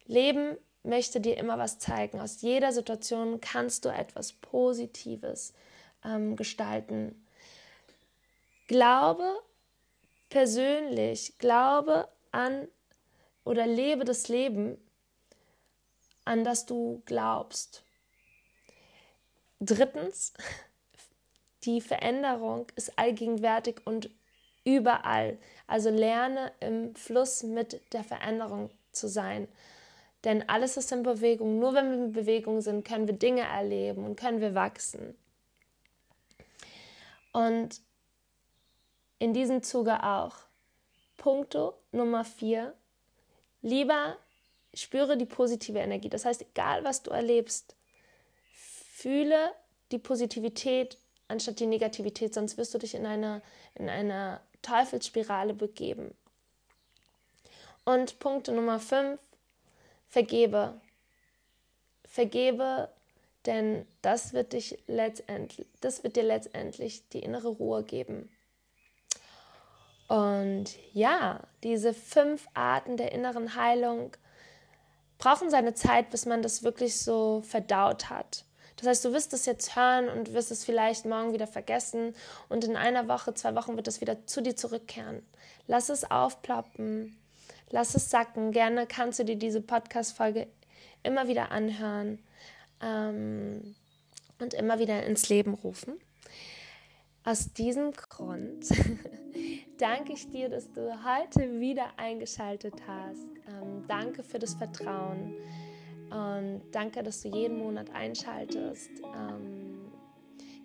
Leben 0.06 0.58
möchte 0.84 1.22
dir 1.22 1.38
immer 1.38 1.58
was 1.58 1.80
zeigen. 1.80 2.20
Aus 2.20 2.42
jeder 2.42 2.72
Situation 2.72 3.42
kannst 3.42 3.86
du 3.86 3.90
etwas 3.90 4.34
Positives 4.34 5.54
ähm, 6.04 6.36
gestalten 6.36 7.26
Glaube 8.68 9.42
persönlich, 10.30 11.40
glaube 11.40 12.08
an 12.32 12.68
oder 13.44 13.66
lebe 13.66 14.06
das 14.06 14.28
Leben, 14.28 14.78
an 16.24 16.44
das 16.44 16.68
du 16.68 17.02
glaubst. 17.06 17.84
Drittens, 19.60 20.34
die 21.64 21.82
Veränderung 21.82 22.68
ist 22.76 22.98
allgegenwärtig 23.00 23.82
und 23.86 24.12
überall. 24.64 25.40
Also 25.66 25.90
lerne 25.90 26.52
im 26.60 26.94
Fluss 26.94 27.42
mit 27.42 27.82
der 27.92 28.04
Veränderung 28.04 28.70
zu 28.92 29.08
sein. 29.08 29.48
Denn 30.24 30.48
alles 30.50 30.78
ist 30.78 30.92
in 30.92 31.04
Bewegung. 31.04 31.60
Nur 31.60 31.74
wenn 31.74 31.90
wir 31.90 32.06
in 32.06 32.12
Bewegung 32.12 32.62
sind, 32.62 32.86
können 32.86 33.08
wir 33.08 33.16
Dinge 33.16 33.42
erleben 33.42 34.04
und 34.04 34.20
können 34.20 34.42
wir 34.42 34.54
wachsen. 34.54 35.16
Und 37.32 37.82
in 39.20 39.34
diesem 39.34 39.64
Zuge 39.64 40.04
auch 40.04 40.36
Punkto 41.18 41.74
Nummer 41.92 42.26
vier. 42.26 42.74
Lieber 43.62 44.18
spüre 44.74 45.18
die 45.18 45.26
positive 45.26 45.80
Energie. 45.80 46.10
Das 46.10 46.26
heißt, 46.26 46.42
egal 46.42 46.84
was 46.84 47.04
du 47.04 47.12
erlebst, 47.12 47.76
fühle 48.54 49.52
die 49.92 50.00
Positivität 50.00 50.98
anstatt 51.30 51.60
die 51.60 51.68
Negativität, 51.68 52.34
sonst 52.34 52.58
wirst 52.58 52.74
du 52.74 52.78
dich 52.80 52.96
in 52.96 53.06
eine, 53.06 53.42
in 53.76 53.88
eine 53.88 54.42
Teufelsspirale 54.62 55.54
begeben. 55.54 56.14
Und 57.86 58.20
Punkt 58.20 58.50
Nummer 58.50 58.80
5, 58.80 59.20
vergebe. 60.10 60.80
Vergebe, 62.06 62.90
denn 63.46 63.86
das 64.02 64.34
wird, 64.34 64.54
dich 64.54 64.80
letztendlich, 64.88 65.68
das 65.80 66.04
wird 66.04 66.16
dir 66.16 66.24
letztendlich 66.24 67.08
die 67.10 67.20
innere 67.20 67.48
Ruhe 67.48 67.84
geben. 67.84 68.30
Und 70.08 70.66
ja, 70.94 71.42
diese 71.64 71.94
fünf 71.94 72.48
Arten 72.56 72.98
der 72.98 73.12
inneren 73.12 73.56
Heilung 73.56 74.12
brauchen 75.20 75.52
seine 75.52 75.76
Zeit, 75.76 76.10
bis 76.10 76.26
man 76.26 76.42
das 76.42 76.64
wirklich 76.64 77.00
so 77.00 77.44
verdaut 77.46 78.10
hat. 78.10 78.46
Das 78.78 78.88
heißt, 78.88 79.06
du 79.06 79.14
wirst 79.14 79.34
es 79.34 79.46
jetzt 79.46 79.76
hören 79.76 80.08
und 80.08 80.34
wirst 80.34 80.52
es 80.52 80.64
vielleicht 80.64 81.06
morgen 81.06 81.34
wieder 81.34 81.48
vergessen 81.48 82.16
und 82.48 82.64
in 82.64 82.78
einer 82.78 83.08
Woche, 83.10 83.34
zwei 83.34 83.54
Wochen 83.54 83.76
wird 83.76 83.88
es 83.88 84.00
wieder 84.00 84.26
zu 84.26 84.42
dir 84.42 84.56
zurückkehren. 84.56 85.22
Lass 85.68 85.90
es 85.90 86.10
aufploppen, 86.10 87.19
lass 87.72 87.96
es 87.96 88.10
sacken. 88.10 88.52
Gerne 88.52 88.88
kannst 88.88 89.20
du 89.20 89.26
dir 89.26 89.36
diese 89.36 89.62
Podcast-Folge 89.62 90.48
immer 91.04 91.28
wieder 91.28 91.52
anhören 91.52 92.20
ähm, 92.82 93.76
und 94.40 94.54
immer 94.54 94.80
wieder 94.80 95.06
ins 95.06 95.30
Leben 95.30 95.54
rufen. 95.54 95.94
Aus 97.24 97.54
diesem 97.54 97.92
Grund 97.92 98.70
danke 99.78 100.14
ich 100.14 100.30
dir, 100.30 100.50
dass 100.50 100.72
du 100.72 100.90
heute 101.04 101.60
wieder 101.60 101.88
eingeschaltet 101.98 102.76
hast. 102.88 103.28
Ähm, 103.48 103.84
danke 103.88 104.24
für 104.24 104.40
das 104.40 104.56
Vertrauen 104.56 105.36
und 106.10 106.62
danke, 106.72 107.04
dass 107.04 107.22
du 107.22 107.30
jeden 107.30 107.58
Monat 107.58 107.92
einschaltest. 107.92 108.90
Ähm, 109.16 109.59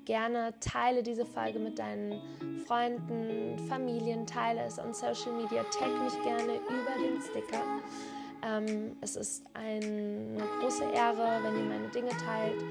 gerne 0.05 0.55
teile 0.61 1.03
diese 1.03 1.25
Folge 1.25 1.59
mit 1.59 1.79
deinen 1.79 2.21
Freunden, 2.67 3.59
Familien, 3.69 4.27
teile 4.27 4.62
es 4.62 4.79
on 4.79 4.95
Social 4.95 5.33
Media, 5.33 5.62
tag 5.64 5.88
mich 6.03 6.23
gerne 6.23 6.55
über 6.55 7.03
den 7.03 7.21
Sticker. 7.21 7.62
Ähm, 8.43 8.97
es 9.01 9.17
ist 9.17 9.45
eine 9.55 10.43
große 10.61 10.85
Ehre, 10.85 11.40
wenn 11.43 11.57
ihr 11.57 11.64
meine 11.64 11.88
Dinge 11.88 12.11
teilt 12.11 12.62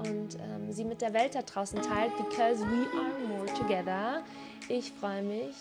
und 0.00 0.36
ähm, 0.36 0.70
sie 0.70 0.84
mit 0.84 1.00
der 1.00 1.14
Welt 1.14 1.34
da 1.34 1.42
draußen 1.42 1.80
teilt, 1.80 2.12
because 2.16 2.60
we 2.62 2.86
are 2.96 3.28
more 3.28 3.46
together. 3.54 4.22
Ich 4.68 4.92
freue 4.92 5.22
mich, 5.22 5.54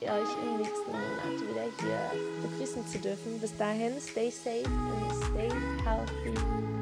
euch 0.00 0.42
im 0.42 0.58
nächsten 0.58 0.90
Monat 0.90 1.40
wieder 1.40 1.64
hier 1.80 2.48
begrüßen 2.48 2.86
zu 2.86 2.98
dürfen. 2.98 3.40
Bis 3.40 3.56
dahin, 3.56 4.00
stay 4.00 4.30
safe 4.30 4.64
and 4.66 5.24
stay 5.24 5.50
healthy. 5.84 6.77